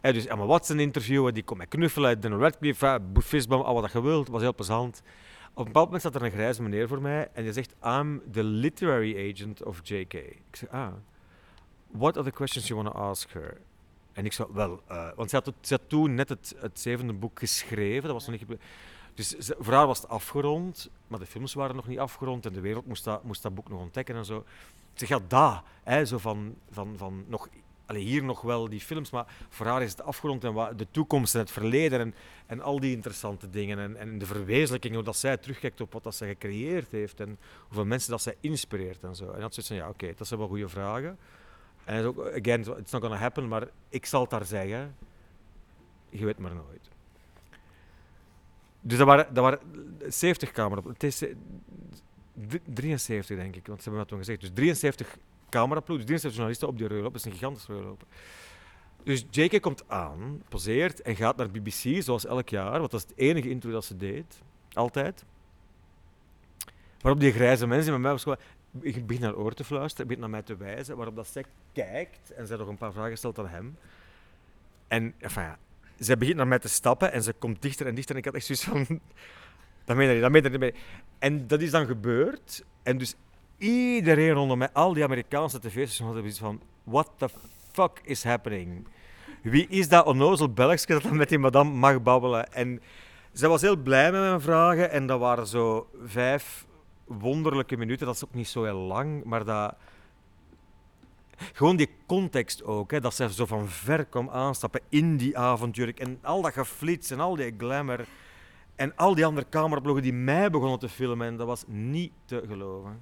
[0.00, 4.02] En dus Emma Watson interviewen, die komt met knuffelen, Daniel Radcliffe, Fistbom, al wat je
[4.02, 5.02] wilt, was heel plezant.
[5.56, 8.22] Op een bepaald moment staat er een grijze meneer voor mij en die zegt, I'm
[8.32, 10.14] the literary agent of JK.
[10.14, 10.92] Ik zeg, ah,
[11.90, 13.60] what are the questions you want to ask her?
[14.12, 17.12] En ik zei, wel, uh, want ze had, ze had, toen net het, het zevende
[17.12, 18.58] boek geschreven, dat was nog niet
[19.16, 22.60] dus voor haar was het afgerond, maar de films waren nog niet afgerond en de
[22.60, 24.44] wereld moest dat, moest dat boek nog ontdekken en zo.
[24.94, 27.48] Zeg, ja, daar, hè, zo van, van, van nog,
[27.86, 31.34] allez, hier nog wel die films, maar voor haar is het afgerond en de toekomst
[31.34, 32.14] en het verleden en,
[32.46, 36.02] en al die interessante dingen en, en de verwezenlijking, hoe dat zij terugkijkt op wat
[36.02, 39.24] dat zij gecreëerd heeft en hoeveel mensen dat zij inspireert en zo.
[39.30, 41.18] En dat zoiets van, ja, oké, dat zijn wel goede vragen.
[41.84, 44.94] En ook, again, it's not gonna happen, maar ik zal het daar zeggen.
[46.08, 46.90] Je weet maar nooit.
[48.80, 49.60] Dus dat waren, dat waren
[50.08, 51.06] 70 cameraploegen.
[51.08, 51.34] Het is eh,
[52.48, 54.40] d- 73, denk ik, want ze hebben dat toen gezegd.
[54.40, 55.16] Dus 73
[55.48, 57.12] cameraploegen, dus 73 journalisten op die reuloop.
[57.12, 58.04] Dat is een gigantische reuloop.
[59.02, 59.62] Dus J.K.
[59.62, 63.48] komt aan, poseert en gaat naar BBC, zoals elk jaar, want dat is het enige
[63.48, 64.42] interview dat ze deed.
[64.72, 65.24] Altijd.
[67.00, 68.36] Waarop die grijze mensen met mij gewoon...
[68.80, 72.30] Ik begin naar oor te fluisteren, begint naar mij te wijzen, waarop dat zij kijkt
[72.30, 73.78] en zij nog een paar vragen stelt aan hem.
[74.88, 75.58] En, enfin ja,
[75.98, 78.34] zij begint naar mij te stappen en ze komt dichter en dichter en ik had
[78.34, 78.86] echt zoiets van...
[79.84, 80.74] Dat meen je niet.
[81.18, 82.64] En dat is dan gebeurd.
[82.82, 83.14] En dus
[83.58, 86.60] iedereen rondom mij, al die Amerikaanse tv-stations hadden zoiets van...
[86.84, 87.28] What the
[87.72, 88.86] fuck is happening?
[89.42, 92.52] Wie is dat onnozel Belgske dat dan met die madame mag babbelen?
[92.52, 92.80] En
[93.32, 96.66] zij was heel blij met mijn vragen en dat waren zo vijf
[97.04, 98.06] wonderlijke minuten.
[98.06, 99.74] Dat is ook niet zo heel lang, maar dat...
[101.52, 106.00] Gewoon die context ook, hè, dat zij zo van ver kwam aanstappen in die avondjurk
[106.00, 108.06] en al dat geflits en al die glamour
[108.76, 112.42] en al die andere cameraploegen die mij begonnen te filmen, en dat was niet te
[112.48, 113.00] geloven.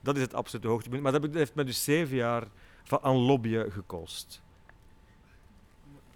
[0.00, 1.02] Dat is het absolute hoogtepunt.
[1.02, 2.46] Maar dat heeft me dus zeven jaar
[2.84, 4.42] van aan lobbyen gekost.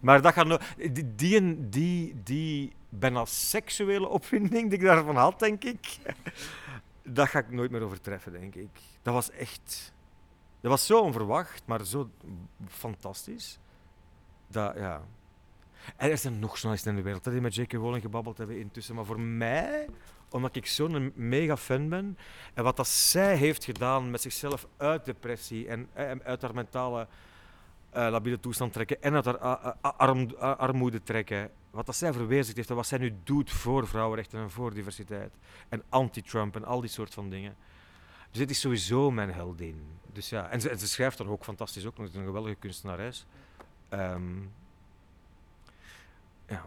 [0.01, 5.64] Maar dat gaat die, die, die, die bijna seksuele opwinding die ik daarvan had, denk
[5.64, 5.99] ik,
[7.03, 8.70] dat ga ik nooit meer overtreffen, denk ik.
[9.03, 9.92] Dat was echt...
[10.61, 12.11] Dat was zo onverwacht, maar zo
[12.68, 13.59] fantastisch.
[14.47, 15.03] Dat, ja...
[15.97, 17.73] En er zijn nog journalisten in de wereld hè, die met J.K.
[17.73, 18.94] Rowling gebabbeld hebben intussen.
[18.94, 19.88] Maar voor mij,
[20.35, 22.18] omdat ik zo'n mega fan ben,
[22.55, 27.07] en wat dat zij heeft gedaan met zichzelf uit depressie en, en uit haar mentale
[27.90, 29.37] eh, labiele toestand trekken en uit haar
[30.57, 31.51] armoede trekken.
[31.70, 35.33] Wat dat zij verwezenlijkt heeft en wat zij nu doet voor vrouwenrechten en voor diversiteit.
[35.68, 37.57] En anti-Trump en al die soort van dingen.
[38.31, 39.87] Dus dit is sowieso mijn heldin.
[40.12, 42.14] Dus ja, en, ze, schrijft dan ook fantastisch ook, nog.
[42.14, 43.27] een geweldige kunstenares.
[43.88, 44.40] Ehm,
[46.47, 46.64] ja,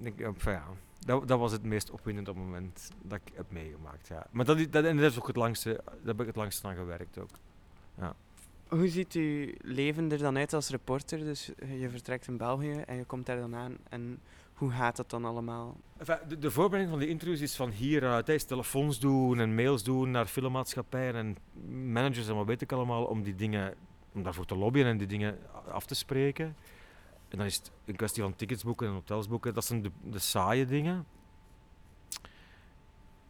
[0.00, 0.64] ik, eh, ja.
[1.04, 4.08] Dat, dat was het meest opwindende moment dat ik heb meegemaakt.
[4.08, 4.26] Ja.
[4.30, 6.74] Maar dat, dat, en dat is ook het langste, daar heb ik het langste aan
[6.74, 7.30] gewerkt ook.
[8.68, 11.18] Hoe ziet uw leven er dan uit als reporter?
[11.18, 13.76] Dus je vertrekt in België en je komt daar dan aan.
[13.88, 14.20] En
[14.54, 15.76] hoe gaat dat dan allemaal?
[15.96, 18.28] Enfin, de, de voorbereiding van die interviews is van hieruit.
[18.28, 21.36] Is telefoons doen en mails doen naar filmmaatschappijen en
[21.92, 23.74] managers en wat weet ik allemaal om die dingen,
[24.12, 25.38] om daarvoor te lobbyen en die dingen
[25.68, 26.56] af te spreken.
[27.28, 29.54] En dan is het een kwestie van tickets boeken en hotels boeken.
[29.54, 31.06] Dat zijn de, de saaie dingen.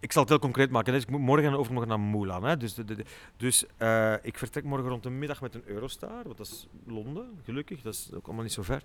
[0.00, 0.92] Ik zal het heel concreet maken.
[0.92, 2.44] Dus ik moet morgen en overmorgen naar Mulan.
[2.44, 2.56] Hè.
[2.56, 3.04] Dus, de,
[3.36, 6.22] dus eh, ik vertrek morgen rond de middag met een Eurostar.
[6.24, 7.82] Want dat is Londen, gelukkig.
[7.82, 8.82] Dat is ook allemaal niet zo ver.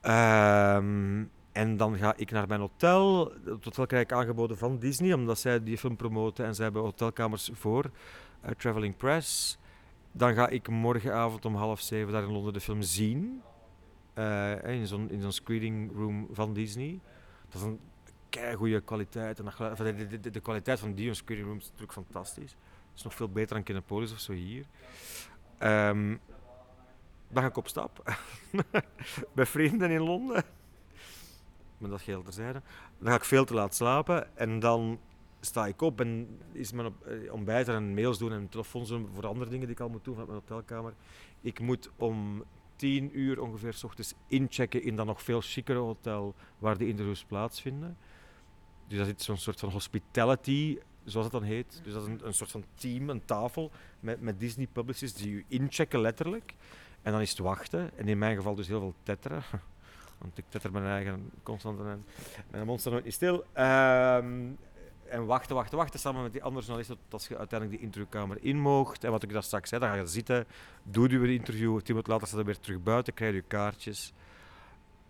[0.00, 3.32] Ehm, en dan ga ik naar mijn hotel.
[3.44, 6.82] Het hotel krijg ik aangeboden van Disney, omdat zij die film promoten en zij hebben
[6.82, 7.90] hotelkamers voor
[8.40, 9.58] eh, Traveling Press.
[10.12, 13.42] Dan ga ik morgenavond om half zeven daar in Londen de film zien.
[14.20, 17.00] Eh, in zo'n in zo'n screening room van Disney.
[17.48, 17.80] Dat is een
[18.54, 19.38] goede kwaliteit.
[19.38, 19.44] En
[19.76, 22.50] de, de, de, kwaliteit van die screening rooms is natuurlijk fantastisch.
[22.50, 24.64] Het is nog veel beter dan Kinepolis of zo hier.
[25.58, 26.16] Ehm,
[27.28, 28.16] dan ga ik op stap.
[29.34, 30.44] Bij vrienden in Londen.
[31.78, 32.62] Maar dat geheel terzijde.
[32.98, 34.36] Dan ga ik veel te laat slapen.
[34.36, 35.00] En dan
[35.40, 39.26] sta ik op en is mijn eh, ontbijten en mails doen en telefoons doen voor
[39.26, 40.94] andere dingen die ik al moet doen vanuit mijn hotelkamer.
[41.40, 42.44] Ik moet om
[42.80, 47.24] tien uur ongeveer 's ochtends inchecken in dat nog veel chicere hotel waar de interviews
[47.24, 47.96] plaatsvinden.
[48.86, 51.80] Dus dat is zo'n soort van hospitality, zoals het dan heet.
[51.82, 55.44] Dus dat is een, een soort van team, een tafel met, Disney publicists die u
[55.48, 56.54] inchecken letterlijk.
[57.02, 57.90] En dan is het wachten.
[57.98, 59.42] En in mijn geval dus heel veel tetteren.
[60.20, 62.04] Want ik tetter mijn eigen constant en
[62.50, 63.44] mijn mond staat nooit niet stil.
[63.52, 64.50] Ehm,
[65.10, 68.58] en wachten, wachten, wachten samen met die andere journalisten tot je uiteindelijk die interviewkamer in
[68.58, 69.04] moogt.
[69.04, 70.46] En wat ik daar straks zei, dan ga je zitten,
[70.82, 74.12] doe je interview, tien minuten later staat je weer terug buiten, krijg je kaartjes.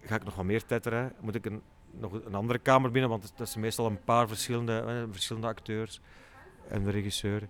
[0.00, 1.12] Ga ik nog wat meer tetteren?
[1.20, 4.78] Moet ik een, nog een andere kamer binnen, want dat zijn meestal een paar verschillende,
[4.80, 6.00] eh, verschillende acteurs
[6.68, 7.48] en de regisseur.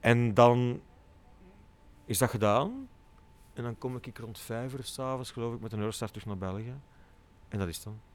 [0.00, 0.80] En dan
[2.04, 2.88] is dat gedaan.
[3.54, 6.38] En dan kom ik rond vijf uur s'avonds, geloof ik, met een Eurostar terug naar
[6.38, 6.74] België.
[7.48, 8.09] En dat is dan.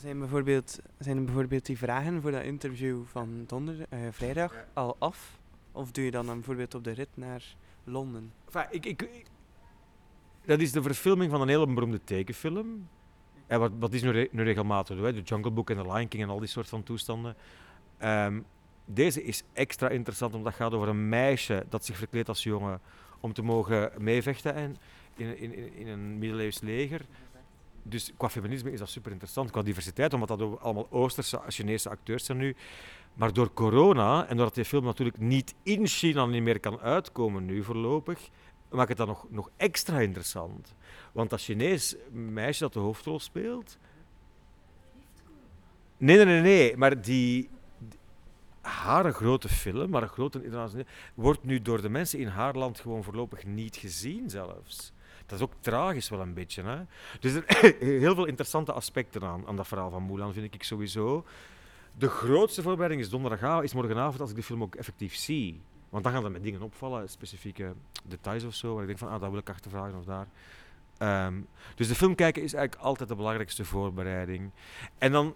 [0.00, 4.96] Zijn, bijvoorbeeld, zijn er bijvoorbeeld die vragen voor dat interview van donder, eh, vrijdag al
[4.98, 5.38] af?
[5.72, 7.54] Of doe je dan, dan bijvoorbeeld op de rit naar
[7.84, 8.32] Londen?
[8.44, 9.26] Enfin, ik, ik, ik-
[10.44, 12.88] dat is de verfilming van een hele beroemde tekenfilm.
[13.46, 14.98] En wat, wat is nu, re- nu regelmatig?
[15.00, 15.12] hè?
[15.12, 17.36] De Jungle Book en The Lion King en al die soort van toestanden.
[17.98, 18.40] Ehm,
[18.84, 22.80] deze is extra interessant omdat het gaat over een meisje dat zich verkleedt als jongen
[23.20, 24.76] om te mogen meevechten en
[25.16, 27.00] in, in, in, in een middeleeuws leger.
[27.88, 32.24] Dus qua feminisme is dat super interessant, qua diversiteit, omdat dat allemaal Oosterse, Chinese acteurs
[32.24, 32.56] zijn nu.
[33.14, 37.44] Maar door corona, en doordat die film natuurlijk niet in China niet meer kan uitkomen
[37.44, 38.28] nu voorlopig,
[38.70, 40.74] maakt het dat nog, nog extra interessant.
[41.12, 43.78] Want dat Chinees meisje dat de hoofdrol speelt,
[45.98, 46.76] Nee, nee, nee, nee.
[46.76, 47.98] Maar die, die-
[48.60, 52.80] haar grote film, maar een grote internationale, wordt nu door de mensen in haar land
[52.80, 54.92] gewoon voorlopig niet gezien zelfs.
[55.26, 56.62] Dat is ook tragisch wel een beetje.
[56.62, 56.78] Hè?
[57.20, 57.44] Dus er
[58.00, 61.24] heel veel interessante aspecten aan, aan dat verhaal van Mulan, vind ik sowieso.
[61.98, 65.60] De grootste voorbereiding is donderdagavond, is morgenavond als ik de film ook effectief zie.
[65.88, 67.74] Want dan gaan er met dingen opvallen, specifieke
[68.04, 70.26] details of zo, waar ik denk van, ah, dat wil ik achtervragen of daar.
[70.98, 71.40] Ehm,
[71.74, 74.50] dus de film kijken is eigenlijk altijd de belangrijkste voorbereiding.
[74.98, 75.34] En dan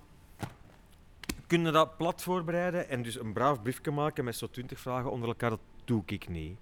[1.46, 5.10] kun je dat plat voorbereiden en dus een braaf briefje maken met zo'n twintig vragen
[5.10, 6.58] onder elkaar, dat doe ik niet.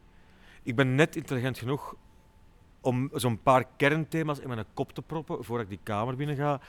[0.62, 1.96] Ik ben net intelligent genoeg
[2.88, 6.60] om zo'n paar kernthema's in mijn kop te proppen voordat ik die kamer binnen ga.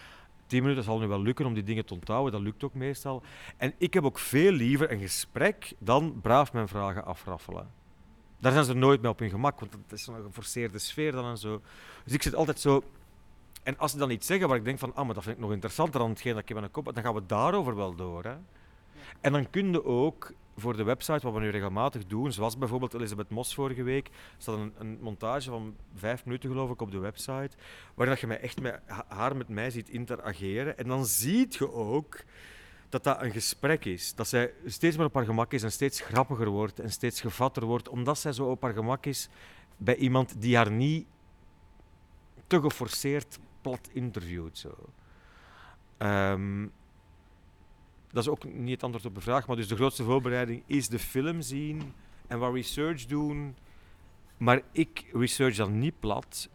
[0.47, 3.23] Tien minuten zal nu wel lukken om die dingen te onthouden, dat lukt ook meestal.
[3.57, 7.71] En ik heb ook veel liever een gesprek dan braaf mijn vragen afraffelen.
[8.39, 11.25] Daar zijn ze nooit mee op hun gemak, want het is zo'n geforceerde sfeer dan
[11.25, 11.61] en zo.
[12.03, 12.83] Dus ik zit altijd zo...
[13.63, 15.41] En als ze dan iets zeggen waar ik denk van, ah, maar dat vind ik
[15.41, 17.95] nog interessanter dan hetgeen dat ik in mijn kop heb, dan gaan we daarover wel
[17.95, 18.23] door.
[18.23, 18.35] Hè.
[19.21, 22.93] En dan kun je ook voor de website, wat we nu regelmatig doen, zoals bijvoorbeeld
[22.93, 26.97] Elisabeth Mos vorige week, staat een, een montage van vijf minuten geloof ik op de
[26.97, 27.49] website,
[27.93, 30.77] waarin dat je mij echt met ha- haar met mij ziet interageren.
[30.77, 32.23] En dan zie je ook
[32.89, 34.15] dat dat een gesprek is.
[34.15, 37.65] Dat zij steeds meer op haar gemak is en steeds grappiger wordt en steeds gevatter
[37.65, 39.29] wordt, omdat zij zo op haar gemak is
[39.77, 41.05] bij iemand die haar niet
[42.47, 44.57] te geforceerd plat interviewt.
[44.57, 44.75] Zo.
[45.97, 46.67] Ehm,
[48.11, 50.87] dat is ook niet het antwoord op de vraag, maar dus de grootste voorbereiding is
[50.87, 51.93] de film zien
[52.27, 53.55] en wat research doen.
[54.37, 56.49] Maar ik research dan niet plat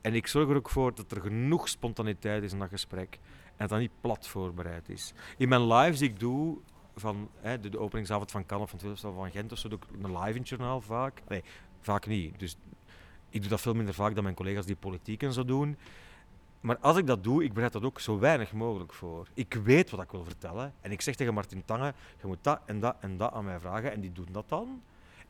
[0.00, 3.54] en ik zorg er ook voor dat er genoeg spontaniteit is in dat gesprek en
[3.56, 5.12] dat dat niet plat voorbereid is.
[5.36, 6.58] In mijn lives die ik doe,
[6.96, 10.04] van hè, de, openingsavond van Cannes of van het van Gent of zo, doe ik
[10.04, 11.22] een live in journaal vaak.
[11.28, 11.42] Nee,
[11.80, 12.38] vaak niet.
[12.38, 12.56] Dus
[13.30, 15.76] ik doe dat veel minder vaak dan mijn collega's die politiek en zo doen.
[16.64, 19.28] Maar als ik dat doe, ik bereid dat ook zo weinig mogelijk voor.
[19.34, 20.74] Ik weet wat ik wil vertellen.
[20.80, 23.60] En ik zeg tegen Martin Tange, je moet dat en dat en dat aan mij
[23.60, 23.92] vragen.
[23.92, 24.82] En die doen dat dan.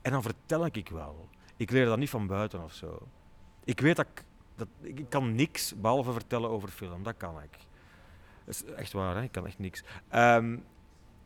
[0.02, 1.28] En dan vertel ik wel.
[1.56, 3.08] Ik leer dat niet van buiten of zo.
[3.64, 4.24] Ik weet dat ik...
[4.54, 7.02] Dat, ik kan niks behalve vertellen over film.
[7.02, 7.58] Dat kan ik.
[8.44, 9.22] Dat is echt waar, hè?
[9.22, 9.84] ik kan echt niks.
[10.08, 10.52] Ehm,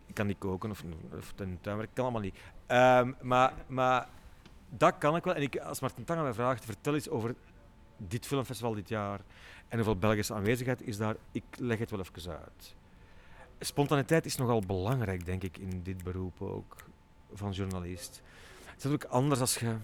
[0.07, 0.85] ik kan niet koken of,
[1.19, 2.39] of in de tuin werken, ik kan allemaal niet.
[2.67, 4.09] Ehm, maar, maar
[4.69, 5.35] dat kan ik wel.
[5.35, 7.35] En ik, als Martin Tange mij vraagt, vertel eens over
[7.99, 9.21] dit filmfestival dit jaar
[9.69, 12.75] en hoeveel Belgische aanwezigheid is daar, ik leg het wel even uit.
[13.59, 16.77] Spontaniteit is nogal belangrijk, denk ik, in dit beroep ook,
[17.33, 18.23] van journalist.
[18.65, 19.77] Het is ook anders als je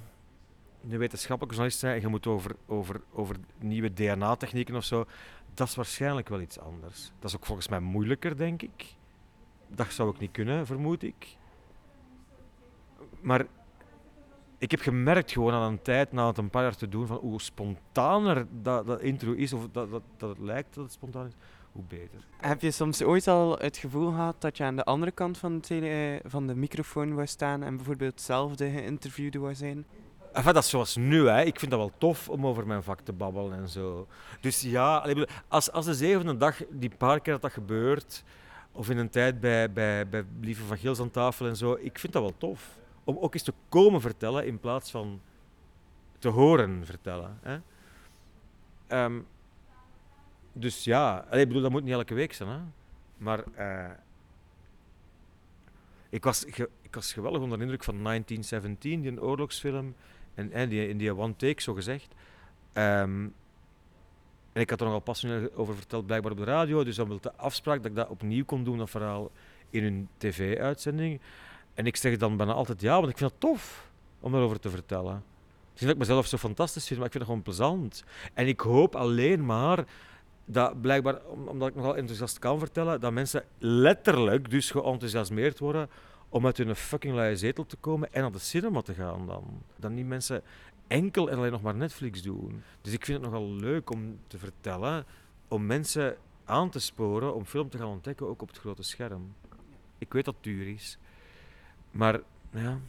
[0.89, 5.07] een wetenschappelijke journalist bent en je moet over, over, over nieuwe DNA-technieken of zo.
[5.55, 7.11] Dat is waarschijnlijk wel iets anders.
[7.18, 8.95] Dat is ook volgens mij moeilijker, denk ik.
[9.68, 11.37] Dat zou ik niet kunnen, vermoed ik.
[13.20, 13.47] Maar
[14.65, 17.17] ik heb gemerkt gewoon aan een tijd, na het een paar jaar te doen, van
[17.17, 21.27] hoe spontaner dat, dat interview is, of dat, dat, dat het lijkt dat het spontaan
[21.27, 21.33] is,
[21.73, 22.27] hoe beter.
[22.37, 25.55] Heb je soms ooit al het gevoel gehad dat je aan de andere kant van
[25.55, 29.87] de, tele, van de microfoon wou staan en bijvoorbeeld zelf de geïnterviewde wou zijn?
[30.33, 31.43] Enfin, dat is zoals nu, hè.
[31.43, 34.07] ik vind dat wel tof om over mijn vak te babbelen en zo.
[34.41, 35.07] Dus ja,
[35.49, 38.25] als, als de zevende dag, die paar keer dat dat gebeurt,
[38.73, 41.99] of in een tijd bij, bij, bij Lieve van Gils aan tafel en zo, ik
[41.99, 42.83] vind dat wel tof.
[43.05, 45.21] Om ook eens te komen vertellen in plaats van
[46.19, 47.39] te horen vertellen.
[47.43, 47.59] Hè.
[48.87, 49.21] Ehm,
[50.53, 52.49] dus ja, ik bedoel, dat moet niet elke week zijn.
[52.49, 52.59] Hè.
[53.17, 53.91] Maar eh,
[56.09, 59.95] ik, was ik was geweldig onder de indruk van 1917, die oorlogsfilm.
[60.35, 62.15] En, en die, in die one take, zo gezegd.
[62.73, 63.29] Ehm,
[64.53, 66.85] en ik had er nogal passioneel over verteld, blijkbaar op de radio.
[66.85, 69.31] Dus dan wilde de afspraak dat ik dat opnieuw kon doen, dat verhaal,
[69.71, 71.21] in een tv-uitzending.
[71.75, 74.70] En ik zeg dan bijna altijd ja, want ik vind het tof om daarover te
[74.70, 75.25] vertellen.
[75.70, 78.05] Misschien dat ik mezelf zo fantastisch vind, maar ik vind het gewoon plezant.
[78.35, 79.85] En ik hoop alleen maar
[80.45, 85.89] dat blijkbaar, om- omdat ik nogal enthousiast kan vertellen, dat mensen letterlijk dus geenthousiasmeerd worden
[86.29, 89.45] om uit hun fucking luie zetel te komen en naar de cinema te gaan dan.
[89.77, 90.43] Dat niet mensen
[90.87, 92.62] enkel en alleen nog maar Netflix doen.
[92.81, 95.05] Dus ik vind het nogal leuk om te vertellen,
[95.49, 99.35] om mensen aan te sporen om film te gaan ontdekken, ook op het grote scherm.
[99.99, 100.99] Ik weet dat duur is.
[101.95, 102.21] Maar
[102.51, 102.81] ja,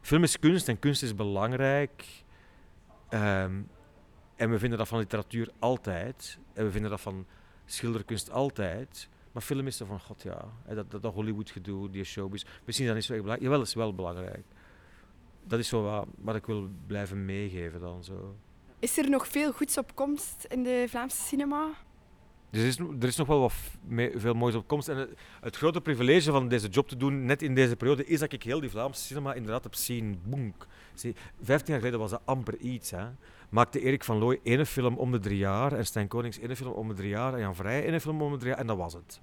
[0.00, 2.24] film is kunst en kunst is belangrijk.
[3.08, 3.60] Ehm,
[4.36, 6.38] en we vinden dat van literatuur altijd.
[6.52, 7.26] En we vinden dat van
[7.64, 9.08] schilderkunst altijd.
[9.32, 12.44] Maar film is er van, god ja, dat, dat, dat Hollywood-gedoe, die showbiz.
[12.64, 13.50] Misschien is dat niet zo erg belangrijk.
[13.50, 14.44] Jawel, is wel belangrijk.
[15.44, 18.36] Dat is zo wat, wat ik wil blijven meegeven dan zo.
[18.78, 21.70] Is er nog veel goeds op komst in de Vlaamse cinema?
[22.50, 23.52] Dus er is, er is nog wel wat
[24.16, 24.88] veel moois op komst.
[24.88, 25.08] En
[25.40, 28.42] het, grote privilege van deze job te doen, net in deze periode, is dat ik
[28.42, 30.20] heel die Vlaamse cinema inderdaad heb zien.
[30.24, 30.66] Boenk.
[31.42, 32.90] Vijftien jaar geleden was dat amper iets.
[32.90, 33.06] Hè.
[33.48, 36.72] Maakte Erik van Looy ene film om de drie jaar, en Stijn Konings ene film
[36.72, 38.76] om de drie jaar, en Jan Vrij ene film om de drie jaar, en dat
[38.76, 39.20] was het.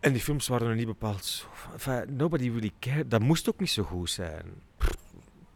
[0.00, 1.46] En die films waren nog niet bepaald.
[1.72, 3.10] Enfin, nobody really cared.
[3.10, 4.62] Dat moest ook niet zo goed zijn.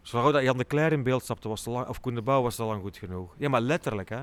[0.03, 2.59] Zolang dat Jan de Cler in beeld stapte, was lang, of Koen de Bouw, was
[2.59, 3.35] al lang goed genoeg.
[3.37, 4.23] Ja, maar letterlijk, hè.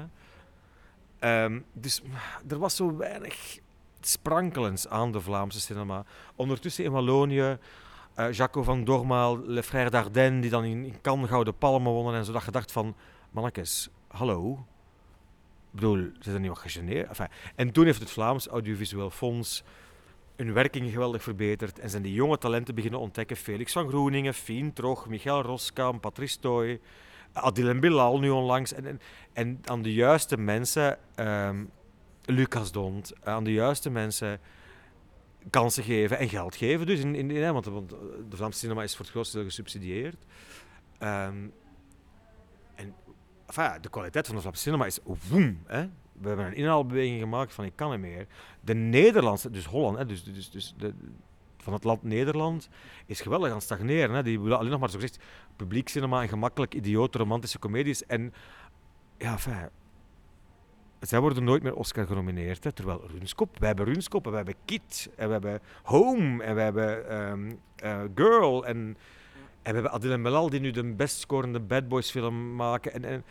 [1.24, 2.01] Ehm, dus
[2.47, 3.59] er was zo weinig
[4.01, 6.05] sprankelens aan de Vlaamse cinema.
[6.36, 7.57] Ondertussen in Wallonië,
[8.19, 12.15] uh, Jaco van Dormaal, Le Frère Dardenne, die dan in, in Cannes Gouden Palmen wonnen
[12.15, 12.95] en zo, dat je dacht van,
[13.32, 14.51] mannetjes, hallo.
[15.71, 17.07] Ik bedoel, ze zijn niet wat gegeneerd.
[17.07, 19.63] Enfin, en toen heeft het Vlaams Audiovisueel Fonds
[20.36, 23.38] hun werking geweldig verbeterd en zijn die jonge talenten beginnen ontdekken.
[23.38, 26.80] Felix van Groeningen, Fien Trog, Michael Roskam, Patrice Toy,
[27.34, 28.73] Adil en Bilal nu onlangs.
[28.73, 28.99] En, en,
[29.34, 31.69] en aan de juiste mensen, um,
[32.25, 34.39] Lucas Dont, aan de juiste mensen
[35.49, 36.86] kansen geven en geld geven.
[36.86, 37.65] Dus in, in, want,
[38.29, 40.25] de Vlaamse cinema is voor het grootste deel gesubsidieerd.
[40.99, 41.53] Um,
[42.75, 42.95] en
[43.81, 45.61] de kwaliteit van de Vlaamse cinema is woem.
[45.65, 45.89] Hè?
[46.13, 48.27] We hebben een inhaalbeweging gemaakt van ik kan niet meer.
[48.61, 50.93] De Nederlandse, dus Holland, hè, dus, dus, dus de,
[51.64, 52.70] van het land Nederland,
[53.05, 54.16] is geweldig aan stagneren.
[54.16, 54.24] Hè.
[54.24, 55.24] Die willen alleen nog maar zo gezegd
[55.55, 58.05] publiek cinema en gemakkelijk idiote romantische comedies.
[58.05, 58.34] En
[59.18, 59.70] ja, fijn.
[60.99, 62.64] Zij worden nooit meer Oscar genomineerd.
[62.64, 62.72] Hè.
[62.72, 66.61] Terwijl Runskop, wij hebben Runskop, en we hebben Kit, en we hebben Home, en we
[66.61, 68.95] hebben um, uh, Girl, en, en
[69.61, 72.93] we hebben Adil en Melal die nu de best scorende Bad Boys film maken.
[72.93, 73.24] En, en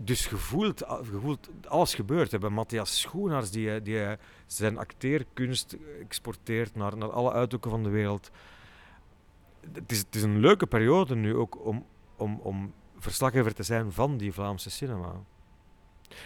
[0.00, 2.24] dus gevoeld, gevoeld, alles gebeurt.
[2.24, 7.88] We hebben Matthias Schoenaars die, die zijn acteerkunst exporteert naar, naar alle uithoeken van de
[7.88, 8.30] wereld.
[9.72, 11.86] Het is, het is een leuke periode nu ook om,
[12.16, 15.12] om, om verslaggever te zijn van die Vlaamse cinema.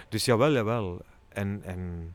[0.08, 1.00] Dus jawel, jawel.
[1.28, 2.14] En, en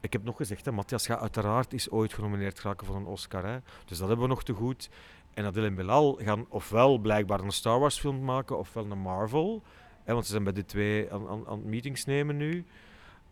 [0.00, 3.44] ik heb nog gezegd, hè, Matthias gaat uiteraard is ooit genomineerd geraken voor een Oscar.
[3.44, 3.58] Hè.
[3.84, 4.90] Dus dat hebben we nog te goed.
[5.34, 9.62] En Adil en Bilal gaan ofwel blijkbaar een Star Wars film maken, ofwel een Marvel.
[10.06, 12.64] Hè, want ze zijn bij de twee aan, aan, aan meetings nemen nu.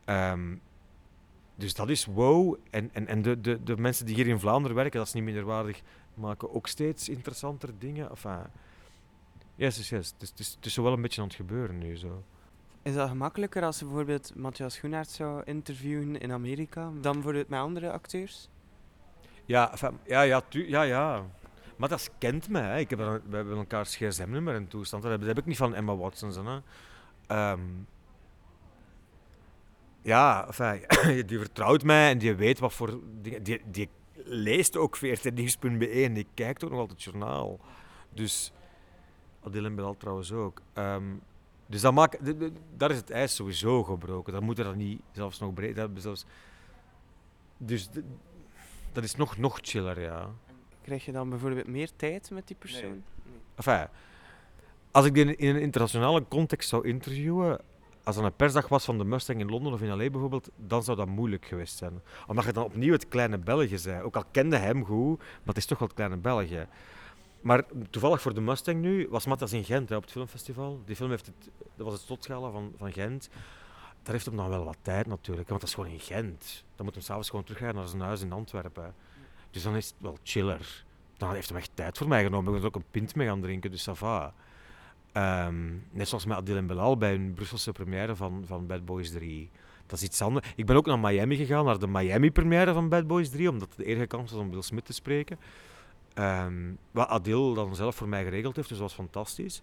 [0.06, 0.60] Um,
[1.54, 2.56] dus dat is wow.
[2.70, 5.24] En, en, en de, de, de mensen die hier in Vlaanderen werken, dat is niet
[5.24, 5.82] minderwaardig,
[6.14, 8.10] maken ook steeds interessanter dingen.
[8.10, 8.38] Enfin,
[9.54, 10.12] yes, yes, yes.
[10.12, 11.96] Het is, het, is, het is wel een beetje aan het gebeuren nu.
[11.96, 12.22] Zo.
[12.82, 17.60] Is dat gemakkelijker als je bijvoorbeeld Matthias Schoenaert zou interviewen in Amerika dan bijvoorbeeld met
[17.60, 18.48] andere acteurs?
[19.44, 21.24] Ja, enfin, ja, ja, tu, ja, ja.
[21.76, 22.62] Maar dat kent mij.
[22.62, 22.78] Hè.
[22.78, 25.02] Ik heb, we hebben elkaars gsm-nummer en toestand.
[25.02, 26.46] Dat heb, dat ik niet van Emma Watson.
[26.46, 26.60] Hè.
[27.50, 27.86] Um,
[30.02, 30.80] ja, enfin,
[31.28, 33.42] die vertrouwt mij en die weet wat voor dingen.
[33.42, 33.88] Die, die
[34.24, 37.60] leest ook VRT-nieuws.be en die kijkt ook nog altijd het journaal.
[38.10, 38.52] Dus,
[39.44, 40.60] Adil Belal trouwens ook.
[40.74, 41.22] Um,
[41.66, 42.18] dus dat maakt,
[42.76, 44.32] daar is het ijs sowieso gebroken.
[44.32, 46.24] Dan moet er dan niet zelfs nog breed zelfs.
[47.56, 47.88] Dus
[48.92, 50.30] dat is nog, nog chiller, ja.
[50.84, 52.90] Krijg je dan bijvoorbeeld meer tijd met die persoon?
[52.90, 53.34] Nee.
[53.54, 53.86] Enfin,
[54.90, 57.60] als ik die in een internationale context zou interviewen,
[58.02, 60.10] als er een persdag was van de Mustang in Londen of in L.A.
[60.10, 62.00] bijvoorbeeld, dan zou dat moeilijk geweest zijn.
[62.26, 64.02] Omdat je dan opnieuw het kleine België zei.
[64.02, 66.66] Ook al kende hem goed, maar het is toch wel het kleine België.
[67.40, 70.82] Maar toevallig voor de Mustang nu was Matthias in Gent hè, op het filmfestival.
[70.84, 73.28] Die film heeft het, dat was het Slotschala van, van Gent.
[74.02, 76.64] Daar heeft hem dan wel wat tijd natuurlijk, want dat is gewoon in Gent.
[76.76, 78.94] Dan moet hij s'avonds gewoon teruggaan naar zijn huis in Antwerpen.
[79.54, 80.84] Dus dan is het wel chiller.
[81.16, 82.54] Dan heeft hij echt tijd voor mij genomen.
[82.54, 84.34] Ik ben ook een pint mee gaan drinken, dus ça va.
[85.46, 89.10] Um, net zoals met Adil en Belal bij een Brusselse première van, van Bad Boys
[89.10, 89.50] 3.
[89.86, 90.52] Dat is iets anders.
[90.56, 93.76] Ik ben ook naar Miami gegaan, naar de Miami-première van Bad Boys 3, omdat het
[93.76, 95.38] de enige kans was om Will Smith te spreken.
[96.14, 99.62] Um, wat Adil dan zelf voor mij geregeld heeft, dus dat was fantastisch.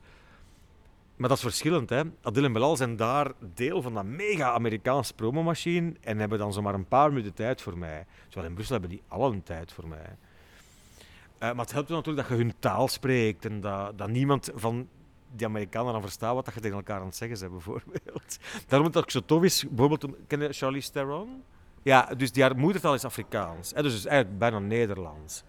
[1.22, 1.90] Maar dat is verschillend.
[1.90, 2.02] Hè?
[2.22, 6.88] Adil en Belal zijn daar deel van dat mega-Amerikaanse promomachine en hebben dan zomaar een
[6.88, 8.06] paar minuten tijd voor mij.
[8.24, 10.06] Terwijl in Brussel hebben die allen tijd voor mij.
[10.08, 14.88] Uh, maar het helpt natuurlijk dat je hun taal spreekt en dat, dat niemand van
[15.36, 18.38] die Amerikanen dan verstaan wat je tegen elkaar aan het zeggen bent, bijvoorbeeld.
[18.68, 21.44] Daarom dat ook zo tof is, bijvoorbeeld, ken je Charlize Theron?
[21.84, 23.72] Ja, dus die haar moedertaal is Afrikaans.
[23.76, 25.44] Hè, dus is eigenlijk bijna Nederlands.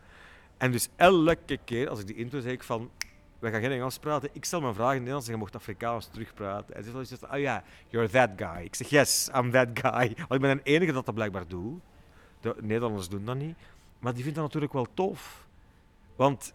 [0.57, 2.91] En dus elke keer als ik die intro zeg ik van,
[3.43, 6.07] we gaan geen Engels praten, ik stel mijn vraag in Nederlands en je mocht Afrikaans
[6.07, 6.75] terugpraten.
[6.75, 8.65] En ze zegt, oh ja, you're that guy.
[8.65, 10.15] Ik zeg, yes, I'm that guy.
[10.17, 11.83] Want ik ben de enige dat dat blijkbaar doet.
[12.41, 13.57] De Nederlanders doen dat niet.
[13.99, 15.47] Maar die vindt dat natuurlijk wel tof.
[16.17, 16.55] Want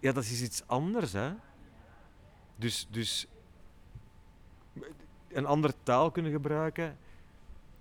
[0.00, 1.32] ja, dat is iets anders, hè.
[2.56, 3.26] Dus, dus
[5.28, 6.98] een andere taal kunnen gebruiken.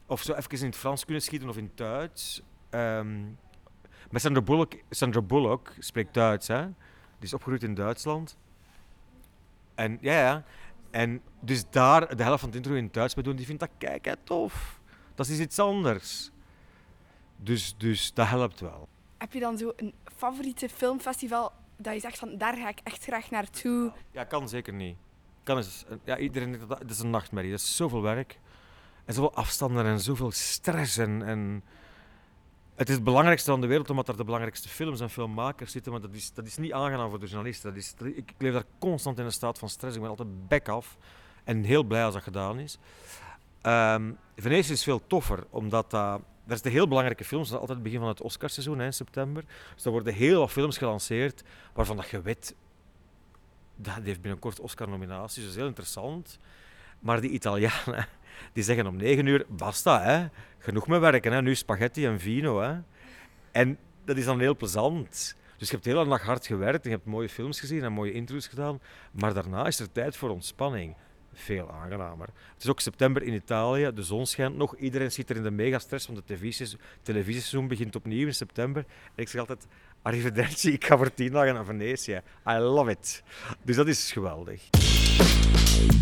[0.05, 2.41] Of zo even in het Frans kunnen schieten of in het Duits.
[2.69, 3.37] Um,
[4.11, 6.67] maar Sandra Bullock, Sandra Bullock spreekt Duits, hè?
[7.23, 8.37] Die is opgegroeid in Duitsland.
[9.75, 10.43] En ja, ja.
[10.91, 13.61] En dus daar de helft van het intro in het Duits bij doen, die vindt
[13.61, 14.79] dat kijk, tof.
[15.15, 16.31] Dat is iets anders.
[17.35, 18.87] Dus, dus dat helpt wel.
[19.17, 23.03] Heb je dan zo een favoriete filmfestival dat je zegt van daar ga ik echt
[23.03, 23.91] graag naartoe?
[24.11, 24.97] Ja, kan zeker niet.
[25.43, 27.51] Kan eens, ja, iedereen dat het is een nachtmerrie.
[27.51, 28.39] Dat is zoveel werk.
[29.05, 30.97] En zoveel afstanden en zoveel stress.
[30.97, 31.63] En, en
[32.75, 35.91] het is het belangrijkste van de wereld, omdat er de belangrijkste films en filmmakers zitten.
[35.91, 37.73] Maar dat is, dat is niet aangenaam voor de journalisten.
[37.73, 39.95] Dat is, ik, leef daar constant in een staat van stress.
[39.95, 40.97] Ik ben altijd back af.
[41.43, 42.77] En heel blij als dat gedaan is.
[43.61, 46.21] Ehm, Venetië is veel toffer, omdat dat...
[46.45, 47.49] dat is de heel belangrijke films.
[47.49, 49.43] Dat is altijd het begin van het Oscarseizoen, in september.
[49.75, 51.43] Dus er worden heel wat films gelanceerd
[51.73, 52.55] waarvan dat je weet...
[53.75, 56.39] Dat heeft binnenkort Oscar-nominaties, dus heel interessant.
[56.99, 58.07] Maar die Italianen,
[58.53, 60.27] die zeggen om negen uur, basta, hè.
[60.57, 61.41] Genoeg met werken, hè.
[61.41, 62.75] Nu spaghetti en vino, hè.
[63.51, 65.35] En dat is dan heel plezant.
[65.57, 67.91] Dus je hebt de hele dag hard gewerkt en je hebt mooie films gezien en
[67.91, 68.79] mooie intro's gedaan.
[69.11, 70.95] Maar daarna is er tijd voor ontspanning.
[71.33, 72.27] Veel aangenamer.
[72.53, 74.75] Het is ook september in Italië, de zon schijnt nog.
[74.75, 76.27] Iedereen zit er in de megastress, want het
[77.01, 78.85] televisieseizoen begint opnieuw in september.
[79.15, 79.67] En ik zeg altijd,
[80.01, 82.21] arrivederci, ik ga voor tien dagen naar Venetië.
[82.47, 83.23] I love it.
[83.63, 84.69] Dus dat is geweldig.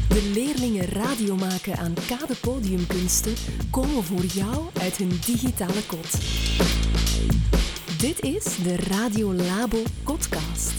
[0.07, 3.33] De leerlingen radio maken aan Kade Podiumkunsten
[3.69, 6.17] komen voor jou uit hun digitale kot.
[7.97, 10.73] Dit is de Radio Labo podcast.